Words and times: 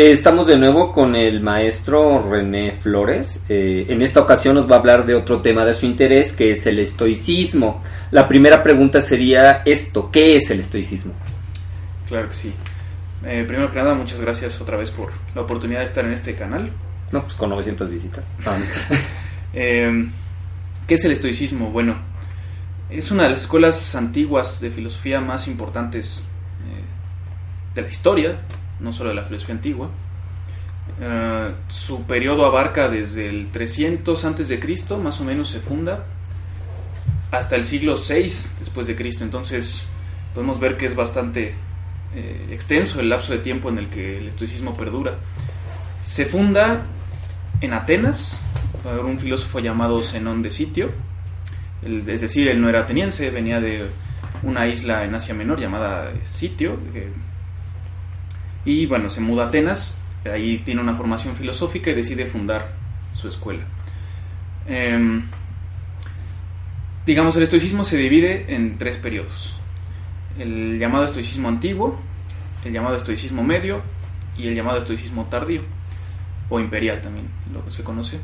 Eh, 0.00 0.12
estamos 0.12 0.46
de 0.46 0.56
nuevo 0.56 0.92
con 0.92 1.14
el 1.14 1.42
maestro 1.42 2.26
René 2.26 2.72
Flores. 2.72 3.38
Eh, 3.50 3.84
en 3.90 4.00
esta 4.00 4.20
ocasión 4.20 4.54
nos 4.54 4.66
va 4.66 4.76
a 4.76 4.78
hablar 4.78 5.04
de 5.04 5.14
otro 5.14 5.42
tema 5.42 5.66
de 5.66 5.74
su 5.74 5.84
interés, 5.84 6.32
que 6.32 6.52
es 6.52 6.64
el 6.64 6.78
estoicismo. 6.78 7.82
La 8.10 8.26
primera 8.26 8.62
pregunta 8.62 9.02
sería 9.02 9.60
esto, 9.66 10.10
¿qué 10.10 10.36
es 10.36 10.50
el 10.50 10.60
estoicismo? 10.60 11.12
Claro 12.08 12.28
que 12.28 12.34
sí. 12.34 12.54
Eh, 13.26 13.44
primero 13.46 13.70
que 13.70 13.76
nada, 13.76 13.92
muchas 13.92 14.22
gracias 14.22 14.58
otra 14.62 14.78
vez 14.78 14.90
por 14.90 15.12
la 15.34 15.42
oportunidad 15.42 15.80
de 15.80 15.84
estar 15.84 16.02
en 16.06 16.14
este 16.14 16.34
canal. 16.34 16.70
No, 17.12 17.20
pues 17.24 17.34
con 17.34 17.50
900 17.50 17.90
visitas. 17.90 18.24
¿Qué 19.52 20.08
es 20.88 21.04
el 21.04 21.12
estoicismo? 21.12 21.72
Bueno, 21.72 21.96
es 22.88 23.10
una 23.10 23.24
de 23.24 23.30
las 23.32 23.40
escuelas 23.40 23.94
antiguas 23.94 24.62
de 24.62 24.70
filosofía 24.70 25.20
más 25.20 25.46
importantes 25.46 26.24
de 27.74 27.82
la 27.82 27.88
historia, 27.88 28.40
no 28.80 28.92
solo 28.92 29.12
la 29.14 29.24
filosofía 29.24 29.54
antigua. 29.54 29.90
Uh, 31.00 31.52
su 31.72 32.02
periodo 32.02 32.44
abarca 32.44 32.88
desde 32.88 33.28
el 33.28 33.50
300 33.50 34.24
antes 34.24 34.48
de 34.48 34.58
Cristo, 34.58 34.98
más 34.98 35.20
o 35.20 35.24
menos 35.24 35.48
se 35.48 35.60
funda, 35.60 36.04
hasta 37.30 37.56
el 37.56 37.64
siglo 37.64 37.96
6 37.96 38.56
después 38.58 38.86
de 38.86 38.96
Cristo. 38.96 39.24
Entonces 39.24 39.88
podemos 40.34 40.58
ver 40.58 40.76
que 40.76 40.86
es 40.86 40.96
bastante 40.96 41.54
eh, 42.14 42.48
extenso 42.50 43.00
el 43.00 43.08
lapso 43.08 43.32
de 43.32 43.38
tiempo 43.38 43.68
en 43.68 43.78
el 43.78 43.88
que 43.88 44.18
el 44.18 44.28
estoicismo 44.28 44.76
perdura. 44.76 45.14
Se 46.04 46.24
funda 46.24 46.82
en 47.60 47.72
Atenas 47.72 48.42
por 48.82 49.04
un 49.04 49.18
filósofo 49.18 49.60
llamado 49.60 50.02
Zenón 50.02 50.42
de 50.42 50.50
Sitio, 50.50 50.90
es 51.82 52.20
decir, 52.20 52.48
él 52.48 52.60
no 52.60 52.68
era 52.68 52.80
ateniense, 52.80 53.30
venía 53.30 53.60
de 53.60 53.88
una 54.42 54.66
isla 54.66 55.04
en 55.04 55.14
Asia 55.14 55.34
Menor 55.34 55.60
llamada 55.60 56.12
Sitio, 56.24 56.78
y 58.64 58.86
bueno, 58.86 59.08
se 59.08 59.20
muda 59.20 59.44
a 59.44 59.48
Atenas, 59.48 59.98
ahí 60.24 60.58
tiene 60.58 60.80
una 60.80 60.94
formación 60.94 61.34
filosófica 61.34 61.90
y 61.90 61.94
decide 61.94 62.26
fundar 62.26 62.68
su 63.14 63.28
escuela. 63.28 63.64
Em, 64.66 65.22
digamos, 67.06 67.36
el 67.36 67.44
estoicismo 67.44 67.84
se 67.84 67.96
divide 67.96 68.54
en 68.54 68.78
tres 68.78 68.98
periodos. 68.98 69.56
El 70.38 70.78
llamado 70.78 71.04
estoicismo 71.04 71.48
antiguo, 71.48 71.98
el 72.64 72.72
llamado 72.72 72.96
estoicismo 72.96 73.42
medio 73.42 73.82
y 74.36 74.46
el 74.46 74.54
llamado 74.54 74.78
estoicismo 74.78 75.26
tardío, 75.26 75.62
o 76.48 76.60
imperial 76.60 77.00
también, 77.00 77.28
lo 77.52 77.64
que 77.64 77.70
se 77.70 77.82
conoce. 77.82 78.18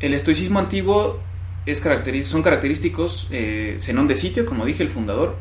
El 0.00 0.14
estoicismo 0.14 0.58
antiguo 0.58 1.20
es 1.66 1.82
son 2.24 2.42
característicos 2.42 3.28
eh, 3.30 3.78
Zenón 3.80 4.06
de 4.06 4.16
Sitio, 4.16 4.44
como 4.44 4.64
dije, 4.64 4.82
el 4.82 4.90
fundador, 4.90 5.36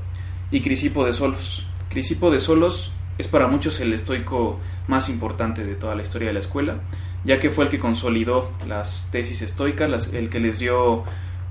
y 0.51 0.61
Crisipo 0.61 1.05
de 1.05 1.13
Solos. 1.13 1.67
Crisipo 1.89 2.31
de 2.31 2.39
Solos 2.39 2.93
es 3.17 3.27
para 3.27 3.47
muchos 3.47 3.79
el 3.79 3.93
estoico 3.93 4.59
más 4.87 5.09
importante 5.09 5.63
de 5.63 5.75
toda 5.75 5.95
la 5.95 6.03
historia 6.03 6.29
de 6.29 6.33
la 6.33 6.39
escuela, 6.39 6.77
ya 7.23 7.39
que 7.39 7.49
fue 7.49 7.65
el 7.65 7.71
que 7.71 7.79
consolidó 7.79 8.51
las 8.67 9.09
tesis 9.11 9.41
estoicas, 9.41 10.09
el 10.13 10.29
que 10.29 10.39
les 10.39 10.59
dio 10.59 11.03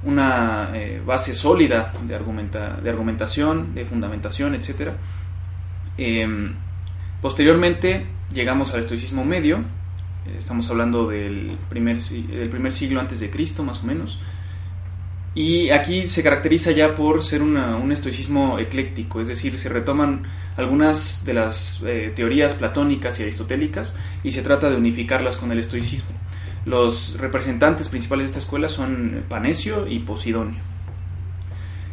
una 0.04 0.70
eh, 0.74 1.00
base 1.04 1.34
sólida 1.34 1.92
de, 2.02 2.14
argumenta, 2.14 2.76
de 2.82 2.90
argumentación, 2.90 3.74
de 3.74 3.86
fundamentación, 3.86 4.54
etc. 4.54 4.92
Em, 5.96 6.54
posteriormente 7.20 8.06
llegamos 8.32 8.74
al 8.74 8.80
estoicismo 8.80 9.24
medio, 9.24 9.58
eh, 10.26 10.36
estamos 10.38 10.68
hablando 10.70 11.08
del 11.08 11.56
primer, 11.68 12.02
del 12.02 12.48
primer 12.48 12.72
siglo 12.72 13.00
antes 13.00 13.20
de 13.20 13.30
Cristo, 13.30 13.62
más 13.62 13.82
o 13.82 13.86
menos, 13.86 14.20
y 15.34 15.70
aquí 15.70 16.08
se 16.08 16.22
caracteriza 16.22 16.72
ya 16.72 16.94
por 16.94 17.24
ser 17.24 17.42
un 17.42 17.90
estoicismo 17.90 18.58
ecléctico, 18.58 19.20
es 19.20 19.28
decir, 19.28 19.56
se 19.56 19.70
retoman 19.70 20.24
algunas 20.56 21.24
de 21.24 21.32
las 21.32 21.80
eh, 21.86 22.12
teorías 22.14 22.54
platónicas 22.54 23.18
y 23.18 23.22
aristotélicas 23.22 23.96
y 24.22 24.32
se 24.32 24.42
trata 24.42 24.68
de 24.68 24.76
unificarlas 24.76 25.38
con 25.38 25.50
el 25.50 25.58
estoicismo. 25.58 26.10
Los 26.66 27.16
representantes 27.18 27.88
principales 27.88 28.24
de 28.24 28.26
esta 28.26 28.38
escuela 28.40 28.68
son 28.68 29.24
Panecio 29.28 29.88
y 29.88 30.00
Posidonio. 30.00 30.60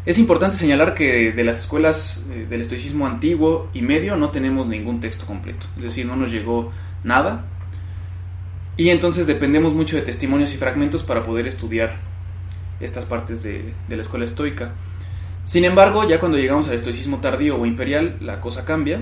Es 0.05 0.19
importante 0.19 0.57
señalar 0.57 0.93
que 0.93 1.31
de 1.31 1.43
las 1.43 1.59
escuelas 1.59 2.25
eh, 2.31 2.45
del 2.49 2.61
estoicismo 2.61 3.07
antiguo 3.07 3.69
y 3.73 3.81
medio 3.81 4.17
no 4.17 4.31
tenemos 4.31 4.67
ningún 4.67 4.99
texto 4.99 5.25
completo, 5.25 5.65
es 5.77 5.83
decir, 5.83 6.05
no 6.05 6.17
nos 6.17 6.31
llegó 6.31 6.71
nada 7.05 7.45
y 8.75 8.89
entonces 8.89 9.27
dependemos 9.27 9.73
mucho 9.73 9.95
de 9.95 10.01
testimonios 10.01 10.53
y 10.53 10.57
fragmentos 10.57 11.03
para 11.03 11.23
poder 11.23 11.47
estudiar 11.47 11.97
estas 12.79 13.05
partes 13.05 13.43
de, 13.43 13.73
la 13.87 14.01
escuela 14.01 14.25
estoica. 14.25 14.73
Sin 15.45 15.65
embargo, 15.65 16.07
ya 16.07 16.19
cuando 16.19 16.37
llegamos 16.37 16.69
al 16.69 16.75
estoicismo 16.75 17.19
tardío 17.19 17.57
o 17.57 17.65
imperial, 17.65 18.17
la 18.21 18.39
cosa 18.39 18.65
cambia. 18.65 19.01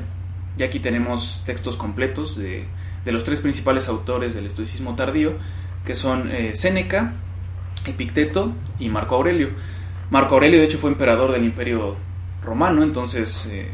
Y 0.57 0.63
aquí 0.63 0.79
tenemos 0.79 1.43
textos 1.45 1.75
completos 1.75 2.37
de, 2.37 2.65
los 3.05 3.23
tres 3.23 3.39
principales 3.39 3.87
autores 3.87 4.33
del 4.33 4.47
estoicismo 4.47 4.95
tardío, 4.95 5.33
que 5.85 5.95
son 5.95 6.31
eh, 6.31 6.55
Séneca, 6.55 7.13
Epicteto 7.85 8.53
y 8.79 8.89
Marco 8.89 9.15
Aurelio. 9.15 9.49
Marco 10.09 10.35
Aurelio, 10.35 10.59
de 10.59 10.65
hecho, 10.65 10.77
fue 10.77 10.89
emperador 10.89 11.31
del 11.31 11.43
imperio 11.43 11.95
romano, 12.43 12.81
entonces, 12.83 13.45
eh, 13.51 13.69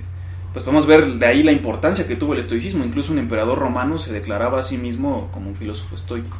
pues 0.51 0.65
podemos 0.65 0.85
ver 0.85 1.15
de 1.15 1.25
ahí 1.25 1.43
la 1.43 1.51
importancia 1.51 2.05
que 2.07 2.15
tuvo 2.15 2.33
el 2.33 2.39
estoicismo. 2.39 2.83
Incluso 2.83 3.11
un 3.11 3.19
emperador 3.19 3.57
romano 3.57 3.97
se 3.97 4.11
declaraba 4.11 4.59
a 4.59 4.63
sí 4.63 4.77
mismo 4.77 5.29
como 5.31 5.49
un 5.49 5.55
filósofo 5.55 5.95
estoico. 5.95 6.37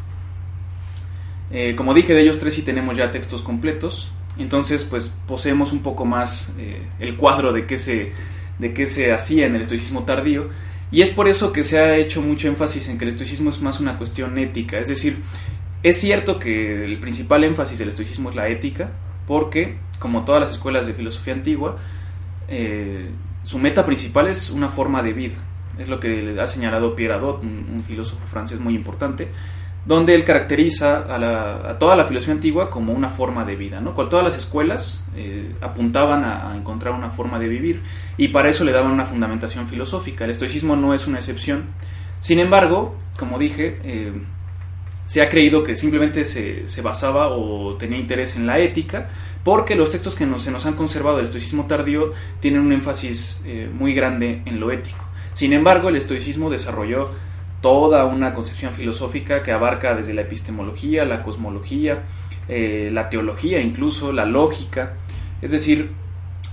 Eh, 1.54 1.76
como 1.76 1.94
dije, 1.94 2.16
de 2.16 2.22
ellos 2.22 2.40
tres 2.40 2.56
sí 2.56 2.64
tenemos 2.64 2.98
ya 2.98 3.12
textos 3.12 3.44
completos. 3.44 4.12
Entonces, 4.40 4.84
pues 4.84 5.14
poseemos 5.28 5.72
un 5.72 5.84
poco 5.84 6.04
más 6.04 6.52
eh, 6.58 6.82
el 7.00 7.16
cuadro 7.16 7.54
de 7.54 7.68
qué, 7.68 7.78
se, 7.78 8.12
de 8.58 8.74
qué 8.74 8.88
se 8.88 9.14
hacía 9.14 9.46
en 9.46 9.56
el 9.56 9.62
estoicismo 9.62 10.04
tardío. 10.04 10.50
Y 10.92 11.04
es 11.04 11.12
por 11.12 11.28
eso 11.28 11.54
que 11.54 11.64
se 11.64 11.80
ha 11.80 11.96
hecho 11.96 12.24
mucho 12.24 12.48
énfasis 12.48 12.90
en 12.90 12.98
que 12.98 13.06
el 13.06 13.12
estoicismo 13.12 13.52
es 13.52 13.62
más 13.62 13.80
una 13.80 14.00
cuestión 14.00 14.38
ética. 14.40 14.80
Es 14.80 14.88
decir, 14.88 15.20
es 15.84 16.02
cierto 16.02 16.40
que 16.40 16.84
el 16.84 17.00
principal 17.00 17.44
énfasis 17.44 17.78
del 17.78 17.90
estoicismo 17.90 18.32
es 18.32 18.36
la 18.36 18.48
ética, 18.48 18.92
porque, 19.28 19.78
como 20.00 20.26
todas 20.26 20.42
las 20.42 20.52
escuelas 20.52 20.88
de 20.88 20.94
filosofía 20.94 21.34
antigua, 21.34 21.78
eh, 22.48 23.10
su 23.44 23.60
meta 23.60 23.86
principal 23.86 24.28
es 24.28 24.50
una 24.50 24.70
forma 24.70 25.04
de 25.04 25.14
vida. 25.14 25.36
Es 25.78 25.88
lo 25.88 26.00
que 26.00 26.36
ha 26.40 26.48
señalado 26.48 26.96
Pierre 26.96 27.16
Adot, 27.16 27.44
un 27.44 27.84
filósofo 27.86 28.26
francés 28.28 28.60
muy 28.60 28.76
importante 28.76 29.28
donde 29.86 30.16
él 30.16 30.24
caracteriza 30.24 31.06
a, 31.10 31.78
toda 31.78 31.96
la 31.96 32.06
filosofía 32.06 32.36
antigua 32.36 32.70
como 32.70 32.94
una 32.94 33.10
forma 33.10 33.44
de 33.44 33.56
vida, 33.56 33.82
¿no? 33.82 33.92
Todas 33.92 34.24
las 34.24 34.38
escuelas 34.38 35.06
eh, 35.16 35.54
apuntaban 35.62 36.24
a, 36.24 36.56
encontrar 36.56 36.94
una 36.94 37.10
forma 37.10 37.38
de 37.40 37.50
vivir 37.50 37.82
y 38.16 38.30
para 38.30 38.50
eso 38.50 38.64
le 38.64 38.72
daban 38.72 38.92
una 38.92 39.06
fundamentación 39.06 39.68
filosófica. 39.68 40.24
El 40.24 40.32
estoicismo 40.32 40.76
no 40.76 40.94
es 40.94 41.06
una 41.08 41.18
excepción. 41.18 41.66
Sin 42.22 42.40
embargo, 42.40 42.96
como 43.18 43.38
dije, 43.38 43.80
eh, 43.84 44.14
se 45.06 45.22
ha 45.22 45.30
creído 45.30 45.64
que 45.64 45.76
simplemente 45.76 46.24
se, 46.24 46.82
basaba 46.82 47.28
o 47.30 47.76
tenía 47.76 47.98
interés 47.98 48.38
en 48.38 48.48
la 48.48 48.60
ética, 48.60 49.10
porque 49.44 49.76
los 49.76 49.92
textos 49.92 50.16
que 50.16 50.26
se 50.40 50.52
nos 50.52 50.66
han 50.66 50.76
conservado 50.76 51.18
del 51.18 51.26
estoicismo 51.26 51.66
tardío 51.66 52.14
tienen 52.40 52.62
un 52.62 52.72
énfasis 52.72 53.44
eh, 53.46 53.70
muy 53.72 53.94
grande 53.94 54.42
en 54.46 54.62
lo 54.62 54.72
ético. 54.72 55.04
Sin 55.34 55.52
embargo, 55.52 55.90
el 55.90 55.98
estoicismo 55.98 56.50
desarrolló 56.50 57.10
toda 57.64 58.04
una 58.04 58.34
concepción 58.34 58.74
filosófica 58.74 59.42
que 59.42 59.54
abarca 59.54 59.96
desde 59.96 60.14
la 60.14 60.22
epistemología, 60.22 61.06
la 61.06 61.24
cosmología, 61.24 62.04
eh, 62.50 62.90
la 62.92 63.10
teología, 63.10 63.62
incluso 63.62 64.12
la 64.12 64.26
lógica. 64.26 64.96
Es 65.42 65.52
decir, 65.52 65.90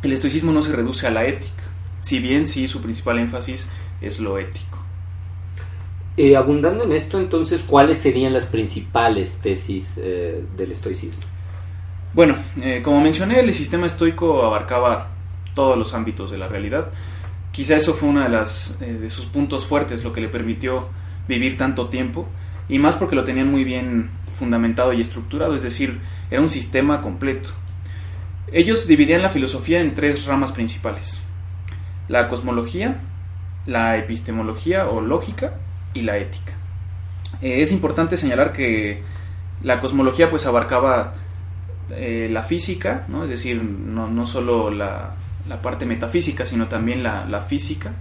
el 0.04 0.12
estoicismo 0.12 0.52
no 0.52 0.62
se 0.62 0.72
reduce 0.72 1.08
a 1.08 1.10
la 1.10 1.26
ética, 1.26 1.64
si 2.00 2.20
bien 2.20 2.46
sí 2.46 2.68
su 2.68 2.80
principal 2.80 3.18
énfasis 3.18 3.66
es 4.00 4.20
lo 4.20 4.38
ético. 4.38 4.78
Eh, 6.16 6.36
abundando 6.36 6.84
en 6.84 6.92
esto, 6.92 7.18
entonces, 7.18 7.64
¿cuáles 7.64 7.98
serían 7.98 8.32
las 8.32 8.46
principales 8.46 9.40
tesis 9.42 9.98
eh, 10.00 10.44
del 10.56 10.70
estoicismo? 10.70 11.24
Bueno, 12.14 12.36
como 12.82 13.00
mencioné, 13.00 13.40
el 13.40 13.52
sistema 13.52 13.86
estoico 13.86 14.44
abarcaba 14.44 15.08
todos 15.54 15.76
los 15.76 15.92
ámbitos 15.92 16.30
de 16.30 16.38
la 16.38 16.46
realidad. 16.46 16.90
Quizá 17.52 17.76
eso 17.76 17.94
fue 17.94 18.08
uno 18.08 18.22
de, 18.22 18.28
las, 18.28 18.78
de 18.78 19.10
sus 19.10 19.26
puntos 19.26 19.66
fuertes, 19.66 20.04
lo 20.04 20.12
que 20.12 20.20
le 20.20 20.28
permitió 20.28 20.88
vivir 21.26 21.56
tanto 21.56 21.88
tiempo 21.88 22.28
y 22.68 22.78
más 22.78 22.96
porque 22.96 23.16
lo 23.16 23.24
tenían 23.24 23.50
muy 23.50 23.64
bien 23.64 24.10
fundamentado 24.38 24.92
y 24.92 25.00
estructurado, 25.00 25.54
es 25.54 25.62
decir, 25.62 26.00
era 26.30 26.40
un 26.40 26.48
sistema 26.48 27.02
completo. 27.02 27.50
Ellos 28.52 28.86
dividían 28.86 29.22
la 29.22 29.28
filosofía 29.28 29.80
en 29.80 29.94
tres 29.94 30.24
ramas 30.24 30.52
principales. 30.52 31.20
La 32.08 32.28
cosmología, 32.28 33.00
la 33.66 33.96
epistemología 33.96 34.88
o 34.88 35.00
lógica 35.00 35.54
y 35.94 36.02
la 36.02 36.18
ética. 36.18 36.52
Eh, 37.42 37.60
es 37.60 37.72
importante 37.72 38.16
señalar 38.16 38.52
que 38.52 39.02
la 39.62 39.78
cosmología 39.78 40.30
pues 40.30 40.46
abarcaba 40.46 41.14
eh, 41.90 42.28
la 42.30 42.42
física, 42.42 43.04
¿no? 43.08 43.24
es 43.24 43.30
decir, 43.30 43.62
no, 43.62 44.08
no 44.08 44.26
solo 44.26 44.70
la, 44.70 45.14
la, 45.48 45.60
parte 45.62 45.86
metafísica, 45.86 46.44
sino 46.44 46.68
también 46.68 47.02
la, 47.02 47.24
la 47.26 47.40
física. 47.40 47.92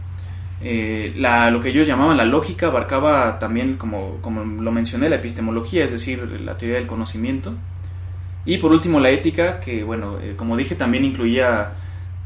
Eh, 0.61 1.13
la, 1.15 1.49
lo 1.51 1.61
que 1.61 1.69
ellos 1.69 1.87
llamaban 1.87 2.17
la 2.17 2.25
lógica 2.25 2.67
abarcaba 2.67 3.39
también, 3.39 3.77
como, 3.77 4.17
como 4.21 4.43
lo 4.43 4.71
mencioné, 4.71 5.09
la 5.09 5.15
epistemología, 5.15 5.85
es 5.85 5.91
decir, 5.91 6.19
la 6.41 6.57
teoría 6.57 6.77
del 6.77 6.87
conocimiento. 6.87 7.53
Y 8.45 8.57
por 8.57 8.71
último, 8.71 8.99
la 8.99 9.09
ética, 9.09 9.59
que, 9.59 9.83
bueno, 9.83 10.17
como 10.35 10.57
dije, 10.57 10.75
también 10.75 11.05
incluía 11.05 11.71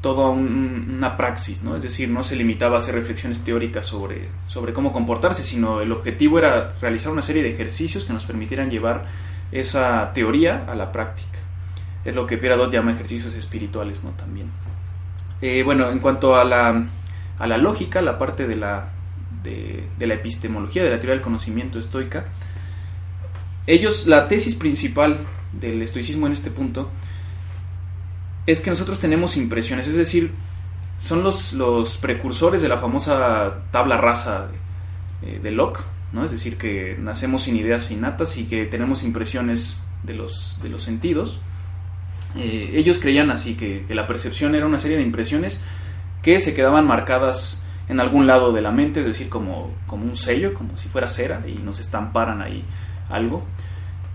toda 0.04 0.30
una 0.31 1.15
praxis, 1.15 1.63
¿no? 1.63 1.77
Es 1.77 1.83
decir, 1.83 2.10
no 2.10 2.25
se 2.25 2.36
limitaba 2.36 2.75
a 2.75 2.80
hacer 2.80 2.94
reflexiones 2.94 3.42
teóricas 3.42 3.88
sobre, 3.88 4.27
sobre 4.48 4.74
cómo 4.74 4.92
comportarse, 4.92 5.44
sino 5.44 5.80
el 5.80 5.94
objetivo 5.94 6.38
era 6.38 6.71
realizar 6.81 7.10
una 7.10 7.21
serie 7.21 7.42
de 7.42 7.51
ejercicios 7.51 8.04
que 8.04 8.12
nos 8.12 8.25
permitieran 8.25 8.69
llevar 8.69 9.06
esa 9.54 10.12
teoría 10.13 10.65
a 10.68 10.75
la 10.75 10.92
práctica. 10.92 11.39
Es 12.04 12.13
lo 12.13 12.27
que 12.27 12.38
Pierre 12.38 12.56
Adot 12.56 12.74
llama 12.74 12.92
ejercicios 12.92 13.33
espirituales, 13.33 14.04
¿no? 14.04 14.10
También. 14.12 14.51
Eh, 15.45 15.61
bueno, 15.61 15.91
en 15.91 15.99
cuanto 15.99 16.37
a 16.37 16.45
la, 16.45 16.87
a 17.37 17.47
la 17.47 17.57
lógica, 17.57 18.01
la 18.01 18.17
parte 18.17 18.47
de 18.47 18.55
la, 18.55 18.93
de, 19.43 19.89
la 19.99 20.13
epistemología, 20.13 20.85
de 20.85 20.89
la 20.89 21.01
teoría 21.01 21.15
del 21.15 21.21
conocimiento 21.21 21.79
estoica, 21.79 22.27
ellos, 23.67 24.07
la 24.07 24.29
tesis 24.29 24.55
principal 24.55 25.17
del 25.51 25.81
estoicismo 25.81 26.27
en 26.27 26.33
este 26.33 26.49
punto, 26.49 26.89
es 28.47 28.61
que 28.61 28.69
nosotros 28.69 28.99
tenemos 28.99 29.35
impresiones, 29.35 29.85
es 29.89 29.97
decir, 29.97 30.31
son 30.97 31.23
los, 31.23 31.51
los 31.51 31.97
precursores 31.97 32.61
de 32.61 32.69
la 32.69 32.77
famosa 32.77 33.65
tabla 33.71 33.97
rasa 33.97 34.47
de, 35.19 35.49
eh, 35.49 35.51
Locke, 35.51 35.81
¿no? 36.13 36.23
Es 36.23 36.31
decir, 36.31 36.57
que 36.57 36.95
nacemos 36.97 37.43
sin 37.43 37.57
ideas 37.57 37.91
innatas 37.91 38.37
y 38.37 38.45
que 38.45 38.63
tenemos 38.63 39.03
impresiones 39.03 39.83
de 40.03 40.13
los, 40.13 40.61
de 40.63 40.69
los 40.69 40.83
sentidos. 40.83 41.41
Eh, 42.35 42.71
ellos 42.74 43.00
creían 43.00 43.30
así, 43.31 43.56
que, 43.56 43.83
que, 43.88 43.95
la 43.95 44.07
percepción 44.07 44.56
era 44.56 44.65
una 44.65 44.80
serie 44.80 44.97
de 44.97 45.03
impresiones 45.03 45.62
que 46.21 46.39
se 46.39 46.53
quedaban 46.56 46.88
marcadas 46.88 47.63
en 47.89 48.00
algún 48.00 48.25
lado 48.27 48.51
de 48.53 48.62
la 48.62 48.71
mente, 48.71 49.01
es 49.01 49.06
decir, 49.06 49.30
como, 49.30 49.71
como 49.85 50.06
un 50.06 50.15
sello, 50.15 50.53
como 50.53 50.77
si 50.77 50.88
fuera 50.88 51.09
cera, 51.09 51.44
y 51.45 51.59
nos 51.59 51.80
estamparan 51.80 52.41
ahí 52.41 52.63
algo. 53.09 53.45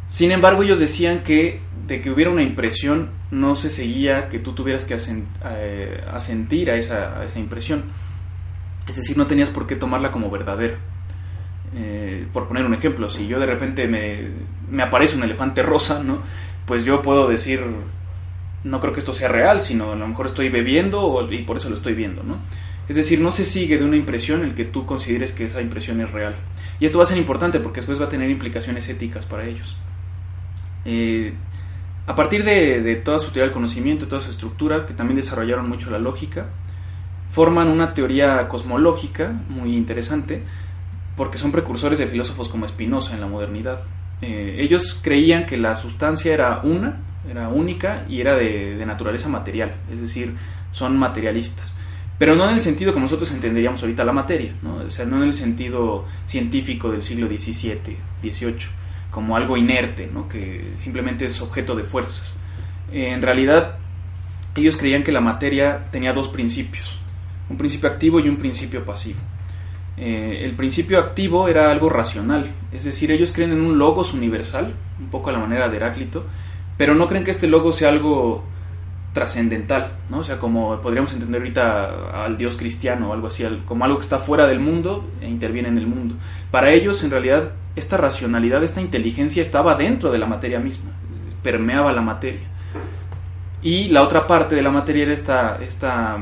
Sin 0.09 0.33
embargo, 0.33 0.63
ellos 0.63 0.81
decían 0.81 1.23
que 1.23 1.61
de 1.87 2.01
que 2.01 2.11
hubiera 2.11 2.31
una 2.31 2.43
impresión 2.43 3.11
no 3.31 3.57
se 3.57 3.71
seguía 3.71 4.29
que 4.29 4.39
tú 4.39 4.53
tuvieras 4.55 4.85
que 4.85 4.97
eh, 5.45 6.05
asentir 6.13 6.71
a 6.71 6.77
esa, 6.77 7.25
esa, 7.25 7.39
impresión. 7.39 7.85
Es 8.89 8.97
decir, 8.97 9.19
no 9.19 9.27
tenías 9.27 9.51
por 9.51 9.67
qué 9.67 9.77
tomarla 9.77 10.11
como 10.11 10.31
verdadera. 10.31 10.79
Eh, 11.75 12.27
por 12.33 12.49
poner 12.49 12.65
un 12.65 12.73
ejemplo, 12.73 13.11
si 13.11 13.27
yo 13.27 13.39
de 13.39 13.45
repente 13.45 13.87
me, 13.87 14.29
me, 14.71 14.83
aparece 14.83 15.17
un 15.17 15.23
elefante 15.23 15.63
rosa, 15.63 16.03
¿no? 16.03 16.23
pues 16.69 16.85
yo 16.85 17.01
puedo 17.03 17.29
decir, 17.29 17.63
no 18.65 18.81
creo 18.81 18.93
que 18.93 19.01
esto 19.01 19.13
sea 19.13 19.29
real, 19.29 19.61
sino 19.61 19.93
a 19.93 19.97
lo 19.97 20.09
mejor 20.09 20.27
estoy 20.27 20.49
bebiendo 20.49 21.29
y 21.31 21.39
por 21.43 21.59
eso 21.59 21.69
lo 21.69 21.77
estoy 21.77 21.95
viendo. 21.95 22.23
¿no? 22.23 22.39
Es 22.89 22.97
decir, 22.97 23.21
no 23.21 23.33
se 23.33 23.45
sigue 23.45 23.79
de 23.79 23.85
una 23.85 23.97
impresión 23.97 24.45
el 24.45 24.55
que 24.55 24.65
tú 24.65 24.87
consideres 24.87 25.33
que 25.33 25.45
esa 25.45 25.61
impresión 25.61 26.01
es 26.01 26.11
real. 26.11 26.35
Y 26.81 26.87
esto 26.87 26.99
va 26.99 27.05
a 27.05 27.07
ser 27.07 27.19
importante 27.19 27.61
porque 27.61 27.81
después 27.81 28.01
va 28.01 28.07
a 28.07 28.09
tener 28.09 28.31
implicaciones 28.31 28.89
éticas 28.89 29.27
para 29.27 29.45
ellos. 29.45 29.77
Eh, 30.85 31.35
a 32.07 32.15
partir 32.15 32.43
de, 32.45 32.97
toda 33.05 33.19
su 33.19 33.27
teoría 33.27 33.45
del 33.45 33.53
conocimiento, 33.53 34.09
toda 34.09 34.23
su 34.23 34.31
estructura, 34.31 34.87
que 34.87 34.95
también 34.95 35.17
desarrollaron 35.17 35.69
mucho 35.69 35.91
la 35.91 35.99
lógica, 35.99 36.47
forman 37.31 37.69
una 37.69 37.93
teoría 37.93 38.49
cosmológica 38.49 39.33
muy 39.51 39.77
interesante, 39.77 40.43
porque 41.17 41.37
son 41.37 41.53
precursores 41.53 41.99
de 41.99 42.07
filósofos 42.07 42.49
como 42.49 42.67
Spinoza 42.67 43.13
en 43.13 43.21
la 43.21 43.27
modernidad. 43.27 43.81
Eh, 44.23 44.57
ellos 44.61 44.99
creían 45.03 45.45
que 45.45 45.59
la 45.59 45.77
sustancia 45.77 46.33
era 46.33 46.61
una, 46.63 47.01
era 47.31 47.49
única 47.49 48.05
y 48.09 48.21
era 48.21 48.35
de, 48.37 48.85
naturaleza 48.87 49.29
material, 49.29 49.75
es 49.93 50.01
decir, 50.01 50.35
son 50.73 50.99
materialistas. 50.99 51.75
Pero 52.19 52.35
no 52.35 52.49
en 52.49 52.55
el 52.55 52.61
sentido 52.61 52.93
que 52.93 53.01
nosotros 53.01 53.31
entenderíamos 53.31 53.81
ahorita 53.83 54.05
la 54.05 54.13
materia, 54.13 54.53
¿no? 54.63 54.77
O 54.77 54.91
sea, 54.91 55.07
no 55.07 55.19
en 55.19 55.23
el 55.25 55.33
sentido 55.33 56.05
científico 56.27 56.91
del 56.91 57.03
siglo 57.03 57.29
XVII, 57.29 57.97
XVIII 58.23 58.79
como 59.11 59.37
algo 59.37 59.57
inerte, 59.57 60.09
¿no? 60.13 60.29
que 60.29 60.73
simplemente 60.77 61.25
es 61.25 61.41
objeto 61.41 61.75
de 61.75 61.85
fuerzas. 61.85 62.37
en 62.93 63.23
realidad, 63.23 63.77
ellos 64.55 64.77
creían 64.77 65.03
que 65.03 65.13
la 65.13 65.21
materia 65.21 65.89
tenía 65.91 66.13
dos 66.13 66.29
principios, 66.29 66.99
un 67.49 67.57
principio 67.57 67.89
activo 67.89 68.21
y 68.21 68.29
un 68.29 68.37
principio 68.37 68.85
pasivo. 68.85 69.21
Eh, 69.97 70.43
el 70.45 70.55
principio 70.55 70.99
activo 70.99 71.49
era 71.49 71.71
algo 71.71 71.91
racional, 71.91 72.47
es 72.73 72.85
decir, 72.85 73.11
ellos 73.11 73.33
creen 73.33 73.53
en 73.53 73.61
un 73.61 73.79
logos 73.79 74.15
universal, 74.15 74.73
un 75.01 75.09
poco 75.09 75.31
a 75.31 75.33
la 75.33 75.39
manera 75.39 75.69
de 75.69 75.77
Heráclito, 75.77 76.25
pero 76.79 76.95
no 76.95 77.07
creen 77.07 77.25
que 77.25 77.31
este 77.31 77.49
logos 77.49 77.77
sea 77.77 77.91
algo 77.91 78.45
trascendental, 79.13 79.93
¿no? 80.09 80.19
O 80.19 80.25
sea, 80.25 80.39
como 80.39 80.81
podríamos 80.81 81.13
entender 81.13 81.41
ahorita 81.41 82.25
al 82.25 82.39
Dios 82.39 82.57
cristiano 82.57 83.11
o 83.11 83.13
algo 83.13 83.27
así, 83.27 83.45
como 83.67 83.85
algo 83.85 83.99
que 83.99 84.05
está 84.05 84.19
fuera 84.19 84.47
del 84.47 84.61
mundo 84.61 85.05
e 85.21 85.29
interviene 85.29 85.69
en 85.69 85.77
el 85.77 85.87
mundo. 85.87 86.15
Para 86.51 86.71
ellos, 86.71 87.03
en 87.03 87.11
realidad, 87.11 87.51
esta 87.75 87.97
racionalidad, 87.97 88.63
esta 88.63 88.81
inteligencia 88.81 89.43
estaba 89.43 89.75
dentro 89.75 90.13
de 90.13 90.19
la 90.19 90.27
materia 90.27 90.61
misma, 90.61 90.93
permeaba 91.43 91.93
la 91.93 92.01
materia. 92.01 92.47
Y 93.61 93.89
la 93.89 94.03
otra 94.03 94.29
parte 94.29 94.55
de 94.55 94.63
la 94.63 94.71
materia 94.71 95.03
era 95.03 95.13
esta, 95.13 95.59
esta 95.61 96.19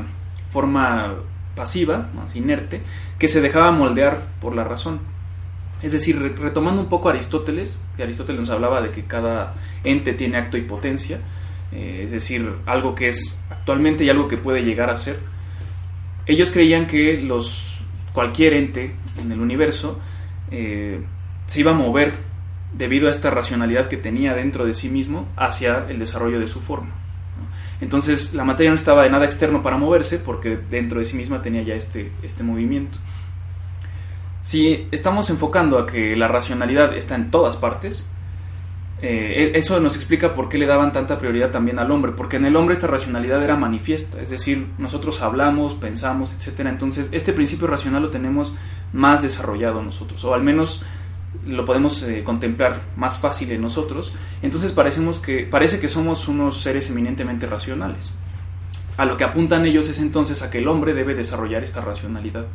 forma 0.49 1.13
pasiva, 1.55 2.09
más 2.15 2.35
inerte, 2.35 2.81
que 3.19 3.27
se 3.27 3.41
dejaba 3.41 3.71
moldear 3.71 4.21
por 4.41 4.55
la 4.55 4.63
razón. 4.63 5.01
Es 5.81 5.91
decir, 5.91 6.19
retomando 6.39 6.81
un 6.81 6.89
poco 6.89 7.09
a 7.09 7.11
Aristóteles, 7.11 7.79
que 7.95 8.03
Aristóteles 8.03 8.41
nos 8.41 8.49
hablaba 8.49 8.81
de 8.81 8.89
que 8.89 9.03
cada 9.03 9.55
ente 9.83 10.13
tiene 10.13 10.37
acto 10.37 10.57
y 10.57 10.61
potencia, 10.61 11.19
eh, 11.71 12.01
es 12.03 12.11
decir, 12.11 12.51
algo 12.65 12.95
que 12.95 13.09
es 13.09 13.39
actualmente 13.49 14.03
y 14.03 14.09
algo 14.09 14.27
que 14.27 14.37
puede 14.37 14.63
llegar 14.63 14.89
a 14.89 14.97
ser. 14.97 15.19
Ellos 16.25 16.51
creían 16.51 16.87
que 16.87 17.21
los 17.21 17.79
cualquier 18.11 18.53
ente 18.53 18.95
en 19.21 19.31
el 19.31 19.39
universo 19.39 19.99
eh, 20.49 21.01
se 21.45 21.59
iba 21.59 21.71
a 21.71 21.75
mover 21.75 22.13
debido 22.73 23.07
a 23.07 23.11
esta 23.11 23.29
racionalidad 23.29 23.87
que 23.87 23.97
tenía 23.97 24.33
dentro 24.33 24.65
de 24.65 24.73
sí 24.73 24.89
mismo 24.89 25.27
hacia 25.35 25.85
el 25.89 25.99
desarrollo 25.99 26.39
de 26.39 26.47
su 26.47 26.59
forma. 26.59 26.95
Entonces 27.79 28.33
la 28.33 28.43
materia 28.43 28.71
no 28.71 28.75
estaba 28.75 29.03
de 29.03 29.09
nada 29.09 29.25
externo 29.25 29.61
para 29.61 29.77
moverse 29.77 30.17
porque 30.17 30.57
dentro 30.57 30.99
de 30.99 31.05
sí 31.05 31.15
misma 31.15 31.41
tenía 31.41 31.61
ya 31.61 31.75
este, 31.75 32.11
este 32.23 32.43
movimiento. 32.43 32.97
Si 34.47 34.87
estamos 34.91 35.29
enfocando 35.29 35.77
a 35.77 35.85
que 35.85 36.15
la 36.15 36.29
racionalidad 36.29 36.95
está 36.95 37.15
en 37.15 37.31
todas 37.31 37.57
partes, 37.57 38.07
eh, 39.01 39.51
e-, 39.53 39.57
eso 39.57 39.77
nos 39.81 39.97
explica 39.97 40.33
por 40.33 40.47
qué 40.47 40.57
le 40.57 40.65
daban 40.65 40.93
tanta 40.93 41.19
prioridad 41.19 41.51
también 41.51 41.79
al 41.79 41.91
hombre, 41.91 42.13
porque 42.13 42.37
en 42.37 42.45
el 42.45 42.55
hombre 42.55 42.73
esta 42.73 42.87
racionalidad 42.87 43.43
era 43.43 43.57
manifiesta, 43.57 44.21
es 44.21 44.29
decir, 44.29 44.69
nosotros 44.77 45.21
hablamos, 45.21 45.73
pensamos, 45.73 46.33
etcétera. 46.33 46.69
Entonces, 46.69 47.09
este 47.11 47.33
principio 47.33 47.67
racional 47.67 48.03
lo 48.03 48.09
tenemos 48.09 48.53
más 48.93 49.21
desarrollado 49.21 49.83
nosotros, 49.83 50.23
o 50.23 50.33
al 50.33 50.43
menos 50.43 50.81
lo 51.45 51.65
podemos 51.65 52.01
eh, 52.03 52.23
contemplar 52.23 52.79
más 52.95 53.19
fácil 53.19 53.51
en 53.51 53.61
nosotros. 53.61 54.13
Entonces, 54.41 54.71
parecemos 54.71 55.19
que, 55.19 55.39
parece 55.43 55.81
que 55.81 55.89
somos 55.89 56.29
unos 56.29 56.61
seres 56.61 56.89
eminentemente 56.89 57.47
racionales. 57.47 58.13
A 58.95 59.03
lo 59.03 59.17
que 59.17 59.25
apuntan 59.25 59.65
ellos 59.65 59.89
es 59.89 59.99
entonces 59.99 60.41
a 60.41 60.49
que 60.49 60.59
el 60.59 60.69
hombre 60.69 60.93
debe 60.93 61.15
desarrollar 61.15 61.65
esta 61.65 61.81
racionalidad, 61.81 62.45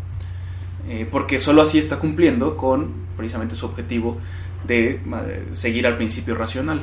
eh, 0.88 1.06
porque 1.10 1.38
sólo 1.38 1.62
así 1.62 1.78
está 1.78 1.98
cumpliendo 1.98 2.56
con 2.56 2.92
precisamente 3.16 3.54
su 3.54 3.66
objetivo 3.66 4.18
de 4.66 5.00
seguir 5.52 5.86
al 5.86 5.96
principio 5.96 6.34
racional. 6.34 6.82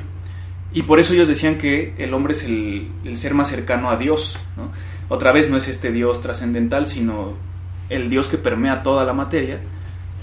Y 0.72 0.84
por 0.84 1.00
eso 1.00 1.13
ellos 1.13 1.27
decían 1.27 1.58
que 1.58 1.96
el 1.98 2.13
hombre 2.13 2.34
es 2.34 2.44
el, 2.44 2.91
ser 3.15 3.34
más 3.34 3.50
cercano 3.50 3.89
a 3.89 3.98
Dios. 3.98 4.38
Otra 5.08 5.32
vez 5.32 5.50
no 5.50 5.58
es 5.58 5.68
este 5.68 5.91
Dios 5.91 6.22
trascendental, 6.22 6.88
sino 6.88 7.34
el 7.89 8.10
Dios 8.10 8.27
que 8.27 8.38
permea 8.38 8.84
toda 8.84 9.03
la 9.03 9.13
materia. 9.13 9.60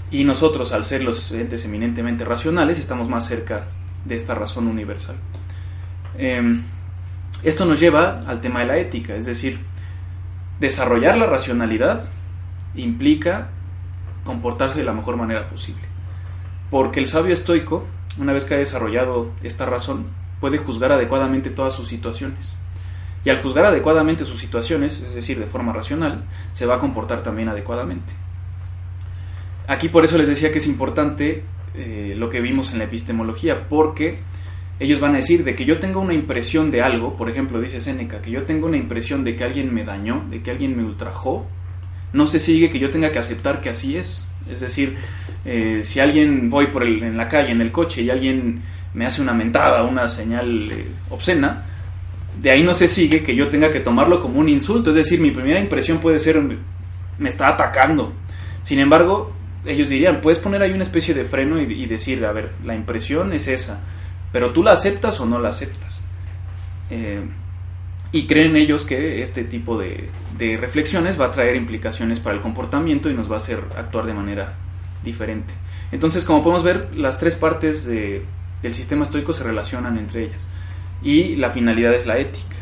Y 0.09 0.23
nosotros, 0.23 0.71
al 0.71 0.85
ser 0.85 1.03
los 1.03 1.31
entes 1.33 1.65
eminentemente 1.65 2.23
racionales, 2.23 2.79
estamos 2.79 3.09
más 3.09 3.27
cerca 3.27 3.67
de 4.05 4.15
esta 4.15 4.35
razón 4.35 4.67
universal. 4.67 5.17
Em, 6.17 6.63
esto 7.43 7.65
nos 7.65 7.79
lleva 7.79 8.21
al 8.25 8.39
tema 8.39 8.61
de 8.61 8.67
la 8.67 8.77
ética, 8.77 9.15
es 9.15 9.25
decir, 9.25 9.59
desarrollar 10.61 11.17
la 11.17 11.27
racionalidad 11.27 12.05
implica 12.75 13.49
comportarse 14.27 14.77
de 14.77 14.85
la 14.85 14.93
mejor 14.93 15.17
manera 15.17 15.49
posible. 15.49 15.81
Porque 16.69 16.99
el 16.99 17.07
sabio 17.07 17.33
estoico, 17.33 17.87
una 18.19 18.33
vez 18.33 18.45
que 18.45 18.53
ha 18.53 18.57
desarrollado 18.57 19.31
esta 19.41 19.65
razón, 19.65 20.07
puede 20.39 20.59
juzgar 20.59 20.91
adecuadamente 20.91 21.49
todas 21.49 21.73
sus 21.73 21.87
situaciones. 21.87 22.55
Y 23.25 23.29
al 23.29 23.41
juzgar 23.41 23.65
adecuadamente 23.65 24.25
sus 24.25 24.39
situaciones, 24.39 25.01
es 25.01 25.15
decir, 25.15 25.39
de 25.39 25.47
forma 25.47 25.73
racional, 25.73 26.25
se 26.53 26.65
va 26.65 26.75
a 26.75 26.79
comportar 26.79 27.23
también 27.23 27.49
adecuadamente. 27.49 28.13
Aquí 29.67 29.89
por 29.89 30.05
eso 30.05 30.17
les 30.17 30.27
decía 30.27 30.51
que 30.51 30.59
es 30.59 30.67
importante 30.67 31.43
eh, 31.75 32.13
lo 32.15 32.29
que 32.29 32.41
vimos 32.41 32.71
en 32.71 32.79
la 32.79 32.85
epistemología, 32.85 33.67
porque 33.67 34.19
ellos 34.79 34.99
van 34.99 35.13
a 35.13 35.17
decir 35.17 35.43
de 35.43 35.55
que 35.55 35.65
yo 35.65 35.79
tenga 35.79 35.99
una 35.99 36.13
impresión 36.13 36.69
de 36.69 36.81
algo, 36.81 37.15
por 37.15 37.29
ejemplo, 37.29 37.59
dice 37.59 37.79
Séneca, 37.79 38.21
que 38.21 38.31
yo 38.31 38.43
tengo 38.43 38.67
una 38.67 38.77
impresión 38.77 39.23
de 39.23 39.35
que 39.35 39.43
alguien 39.43 39.73
me 39.73 39.83
dañó, 39.83 40.23
de 40.29 40.41
que 40.41 40.51
alguien 40.51 40.77
me 40.77 40.83
ultrajó, 40.83 41.47
no 42.13 42.27
se 42.27 42.39
sigue 42.39 42.69
que 42.69 42.79
yo 42.79 42.89
tenga 42.89 43.11
que 43.11 43.19
aceptar 43.19 43.61
que 43.61 43.69
así 43.69 43.97
es. 43.97 44.25
Es 44.51 44.61
decir, 44.61 44.97
eh, 45.45 45.81
si 45.83 45.99
alguien 45.99 46.49
voy 46.49 46.67
por 46.67 46.83
el, 46.83 47.03
en 47.03 47.17
la 47.17 47.27
calle, 47.27 47.51
en 47.51 47.61
el 47.61 47.71
coche, 47.71 48.01
y 48.01 48.09
alguien 48.09 48.61
me 48.93 49.05
hace 49.05 49.21
una 49.21 49.33
mentada, 49.33 49.83
una 49.83 50.07
señal 50.07 50.71
eh, 50.71 50.87
obscena, 51.09 51.63
de 52.39 52.51
ahí 52.51 52.63
no 52.63 52.73
se 52.73 52.87
sigue 52.87 53.23
que 53.23 53.35
yo 53.35 53.49
tenga 53.49 53.71
que 53.71 53.79
tomarlo 53.79 54.21
como 54.21 54.39
un 54.39 54.49
insulto. 54.49 54.91
Es 54.91 54.95
decir, 54.95 55.19
mi 55.19 55.31
primera 55.31 55.59
impresión 55.59 55.99
puede 55.99 56.19
ser, 56.19 56.41
me 56.41 57.29
está 57.29 57.49
atacando. 57.49 58.13
Sin 58.63 58.79
embargo, 58.79 59.33
ellos 59.65 59.89
dirían, 59.89 60.21
puedes 60.21 60.39
poner 60.39 60.61
ahí 60.61 60.71
una 60.71 60.83
especie 60.83 61.13
de 61.13 61.25
freno 61.25 61.59
y, 61.59 61.85
decir, 61.85 62.25
a 62.25 62.31
ver, 62.31 62.51
la 62.63 62.75
impresión 62.75 63.33
es 63.33 63.47
esa, 63.47 63.81
pero 64.31 64.51
tú 64.51 64.63
la 64.63 64.71
aceptas 64.71 65.19
o 65.19 65.25
no 65.25 65.39
la 65.39 65.49
aceptas. 65.49 66.01
Eh, 66.89 67.21
y 68.11 68.25
creen 68.25 68.55
ellos 68.55 68.85
que 68.85 69.21
este 69.21 69.43
tipo 69.43 69.77
de, 69.77 70.09
reflexiones 70.57 71.19
va 71.19 71.25
a 71.25 71.31
traer 71.31 71.55
implicaciones 71.55 72.19
para 72.19 72.35
el 72.35 72.41
comportamiento 72.41 73.09
y 73.09 73.13
nos 73.13 73.29
va 73.29 73.35
a 73.35 73.37
hacer 73.37 73.63
actuar 73.77 74.05
de 74.05 74.13
manera 74.13 74.53
diferente. 75.03 75.53
Entonces, 75.91 76.23
como 76.23 76.41
podemos 76.41 76.63
ver, 76.63 76.89
las 76.95 77.19
tres 77.19 77.35
partes 77.35 77.85
del 77.85 78.23
sistema 78.73 79.03
estoico 79.03 79.33
se 79.33 79.43
relacionan 79.43 79.97
entre 79.97 80.23
ellas 80.23 80.47
y 81.01 81.35
la 81.35 81.49
finalidad 81.49 81.93
es 81.93 82.05
la 82.05 82.17
ética. 82.17 82.55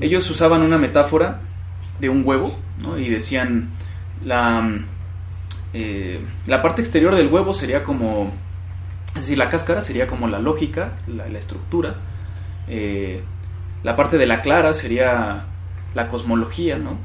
Ellos 0.00 0.28
usaban 0.30 0.62
una 0.62 0.78
metáfora 0.78 1.40
de 2.00 2.08
un 2.08 2.26
huevo 2.26 2.58
y 2.98 3.08
decían 3.08 3.70
la, 4.24 4.78
eh, 5.72 6.20
la 6.46 6.62
parte 6.62 6.82
exterior 6.82 7.14
del 7.14 7.28
huevo 7.28 7.52
sería 7.52 7.82
como, 7.82 8.32
es 9.08 9.14
decir, 9.14 9.38
la 9.38 9.50
cáscara 9.50 9.80
sería 9.82 10.06
como 10.06 10.28
la 10.28 10.38
lógica, 10.38 10.92
la, 11.06 11.26
estructura, 11.38 11.96
eh, 12.68 13.22
la 13.84 13.94
parte 13.94 14.18
de 14.18 14.26
la 14.26 14.40
clara 14.40 14.74
sería 14.74 15.44
la 15.94 16.08
cosmología, 16.08 16.78
¿no? 16.78 16.98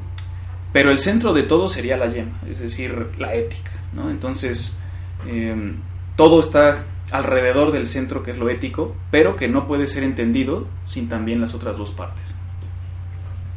Pero 0.72 0.90
el 0.90 0.98
centro 0.98 1.32
de 1.32 1.42
todo 1.44 1.68
sería 1.68 1.96
la 1.96 2.08
yema, 2.08 2.40
es 2.48 2.60
decir, 2.60 3.10
la 3.18 3.34
ética, 3.34 3.70
¿no? 3.92 4.10
Entonces, 4.10 4.76
eh, 5.26 5.74
todo 6.16 6.40
está 6.40 6.84
alrededor 7.10 7.72
del 7.72 7.86
centro 7.86 8.22
que 8.22 8.30
es 8.30 8.38
lo 8.38 8.48
ético, 8.48 8.94
pero 9.10 9.36
que 9.36 9.46
no 9.46 9.66
puede 9.66 9.86
ser 9.86 10.04
entendido 10.04 10.66
sin 10.84 11.08
también 11.08 11.40
las 11.40 11.54
otras 11.54 11.76
dos 11.76 11.90
partes. 11.90 12.34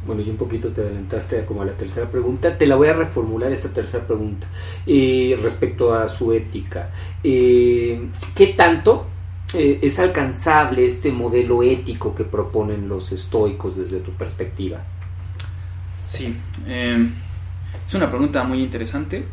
Bueno, 0.06 0.20
y 0.20 0.28
un 0.28 0.36
poquito 0.36 0.68
te 0.68 0.82
adelantaste 0.82 1.46
como 1.46 1.62
a 1.62 1.64
la 1.64 1.72
tercera 1.72 2.06
pregunta. 2.10 2.58
Te 2.58 2.66
la 2.66 2.76
voy 2.76 2.88
a 2.88 2.92
reformular 2.92 3.50
esta 3.52 3.70
tercera 3.70 4.06
pregunta 4.06 4.46
eh, 4.86 5.38
respecto 5.42 5.94
a 5.94 6.10
su 6.10 6.32
ética. 6.32 6.90
Eh, 7.22 8.08
¿Qué 8.34 8.48
tanto 8.48 9.06
eh, 9.54 9.78
es 9.82 9.98
alcanzable 9.98 10.86
este 10.86 11.12
modelo 11.12 11.62
ético 11.62 12.14
que 12.14 12.24
proponen 12.24 12.88
los 12.88 13.12
estoicos 13.12 13.76
desde 13.76 14.00
tu 14.00 14.12
perspectiva? 14.12 14.82
Sí, 16.06 16.36
es 16.66 17.94
una 17.94 18.10
pregunta 18.10 18.44
muy 18.44 18.62
interesante 18.62 19.24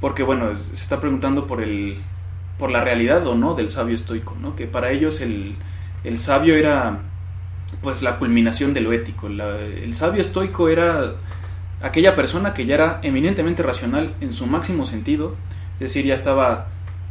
porque 0.00 0.22
bueno, 0.22 0.58
se 0.58 0.82
está 0.82 1.00
preguntando 1.00 1.46
por 1.46 1.62
el 1.62 1.98
por 2.58 2.70
la 2.70 2.82
realidad 2.82 3.26
o 3.26 3.34
no 3.34 3.54
del 3.54 3.68
sabio 3.68 3.94
estoico, 3.94 4.34
¿no? 4.40 4.56
Que 4.56 4.66
para 4.66 4.90
ellos 4.90 5.20
el, 5.20 5.56
el 6.04 6.18
sabio 6.18 6.56
era 6.56 7.00
pues 7.82 8.02
la 8.02 8.18
culminación 8.18 8.72
de 8.72 8.80
lo 8.80 8.92
ético. 8.92 9.26
el 9.28 9.92
sabio 9.94 10.20
estoico 10.20 10.68
era 10.68 11.14
aquella 11.82 12.16
persona 12.16 12.54
que 12.54 12.64
ya 12.64 12.74
era 12.74 13.00
eminentemente 13.02 13.62
racional 13.62 14.14
en 14.20 14.32
su 14.32 14.46
máximo 14.46 14.86
sentido, 14.86 15.34
es 15.74 15.80
decir, 15.80 16.06
ya 16.06 16.14
estaba 16.14 16.68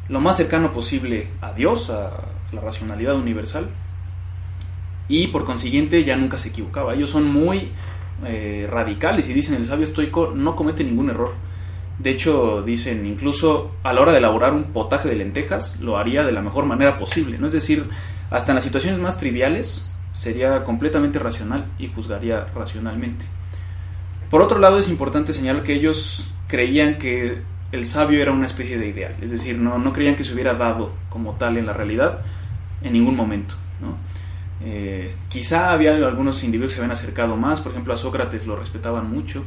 lo 0.09 0.19
más 0.19 0.37
cercano 0.37 0.71
posible 0.71 1.29
a 1.41 1.53
Dios, 1.53 1.89
a 1.89 2.11
la 2.51 2.61
racionalidad 2.61 3.15
universal, 3.15 3.69
y 5.07 5.27
por 5.27 5.45
consiguiente 5.45 6.03
ya 6.03 6.15
nunca 6.15 6.37
se 6.37 6.49
equivocaba. 6.49 6.93
Ellos 6.93 7.09
son 7.09 7.25
muy 7.25 7.71
eh, 8.25 8.67
radicales 8.69 9.29
y 9.29 9.33
dicen 9.33 9.55
el 9.55 9.65
sabio 9.65 9.83
estoico 9.83 10.31
no 10.35 10.55
comete 10.55 10.83
ningún 10.83 11.09
error. 11.09 11.33
De 11.99 12.09
hecho, 12.09 12.61
dicen, 12.61 13.05
incluso 13.05 13.75
a 13.83 13.93
la 13.93 14.01
hora 14.01 14.11
de 14.11 14.17
elaborar 14.17 14.53
un 14.53 14.65
potaje 14.65 15.07
de 15.07 15.15
lentejas, 15.15 15.79
lo 15.79 15.97
haría 15.97 16.25
de 16.25 16.31
la 16.33 16.41
mejor 16.41 16.65
manera 16.65 16.97
posible. 16.97 17.37
¿no? 17.37 17.47
Es 17.47 17.53
decir, 17.53 17.87
hasta 18.29 18.51
en 18.51 18.55
las 18.55 18.63
situaciones 18.63 18.99
más 18.99 19.17
triviales, 19.17 19.93
sería 20.11 20.63
completamente 20.63 21.19
racional 21.19 21.65
y 21.77 21.87
juzgaría 21.87 22.47
racionalmente. 22.55 23.25
Por 24.29 24.41
otro 24.41 24.59
lado, 24.59 24.77
es 24.77 24.89
importante 24.89 25.33
señalar 25.33 25.63
que 25.63 25.73
ellos 25.73 26.29
creían 26.47 26.97
que 26.97 27.41
el 27.75 27.85
sabio 27.85 28.21
era 28.21 28.31
una 28.31 28.45
especie 28.45 28.77
de 28.77 28.87
ideal, 28.87 29.15
es 29.21 29.31
decir, 29.31 29.57
no, 29.57 29.77
no 29.77 29.93
creían 29.93 30.15
que 30.15 30.23
se 30.23 30.33
hubiera 30.33 30.55
dado 30.55 30.93
como 31.09 31.33
tal 31.33 31.57
en 31.57 31.65
la 31.65 31.73
realidad 31.73 32.21
en 32.81 32.93
ningún 32.93 33.15
momento. 33.15 33.55
Eh, 34.63 35.13
quizá 35.29 35.71
había 35.71 35.95
algunos 35.95 36.43
individuos 36.43 36.71
que 36.71 36.75
se 36.77 36.81
habían 36.81 36.93
acercado 36.93 37.35
más, 37.35 37.61
por 37.61 37.73
ejemplo 37.73 37.93
a 37.93 37.97
Sócrates 37.97 38.47
lo 38.47 38.55
respetaban 38.55 39.11
mucho, 39.11 39.43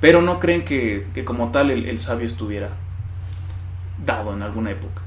pero 0.00 0.20
no 0.20 0.40
creen 0.40 0.64
que, 0.64 1.06
como 1.24 1.50
tal 1.52 1.70
el, 1.70 1.98
sabio 2.00 2.26
estuviera 2.26 2.70
dado 4.04 4.34
en 4.34 4.42
alguna 4.42 4.72
época. 4.72 5.02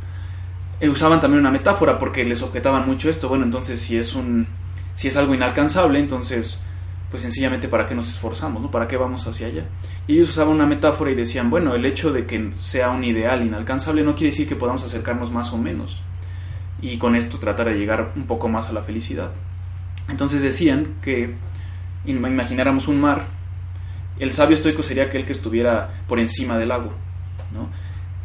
Eh, 0.79 0.89
usaban 0.89 1.19
también 1.19 1.41
una 1.41 1.51
metáfora 1.51 1.99
porque 1.99 2.25
les 2.25 2.41
objetaban 2.41 2.85
mucho 2.87 3.09
esto, 3.09 3.29
bueno, 3.29 3.43
entonces 3.43 3.81
si 3.81 3.97
es 3.97 4.15
un 4.15 4.47
si 4.95 5.09
es 5.09 5.17
algo 5.17 5.35
inalcanzable, 5.35 5.99
entonces, 5.99 6.61
pues 7.09 7.21
sencillamente, 7.21 7.67
¿para 7.67 7.85
qué 7.87 7.95
nos 7.95 8.09
esforzamos? 8.09 8.61
¿no? 8.61 8.71
¿Para 8.71 8.87
qué 8.87 8.97
vamos 8.97 9.25
hacia 9.27 9.47
allá? 9.47 9.65
Y 10.07 10.15
ellos 10.15 10.29
usaban 10.29 10.55
una 10.55 10.65
metáfora 10.65 11.11
y 11.11 11.15
decían, 11.15 11.49
bueno, 11.49 11.75
el 11.75 11.85
hecho 11.85 12.11
de 12.11 12.25
que 12.25 12.51
sea 12.59 12.89
un 12.89 13.03
ideal 13.03 13.45
inalcanzable 13.45 14.03
no 14.03 14.15
quiere 14.15 14.31
decir 14.31 14.47
que 14.47 14.55
podamos 14.55 14.83
acercarnos 14.83 15.31
más 15.31 15.53
o 15.53 15.57
menos. 15.57 16.01
Y 16.81 16.97
con 16.97 17.15
esto 17.15 17.37
tratar 17.39 17.67
de 17.67 17.75
llegar 17.75 18.11
un 18.15 18.25
poco 18.25 18.49
más 18.49 18.69
a 18.69 18.73
la 18.73 18.81
felicidad. 18.81 19.31
Entonces 20.09 20.41
decían 20.41 20.95
que 21.01 21.33
imagináramos 22.05 22.87
un 22.87 22.99
mar, 22.99 23.23
el 24.19 24.31
sabio 24.31 24.55
estoico 24.55 24.83
sería 24.83 25.03
aquel 25.03 25.25
que 25.25 25.33
estuviera 25.33 26.01
por 26.07 26.19
encima 26.19 26.57
del 26.57 26.71
agua. 26.71 26.93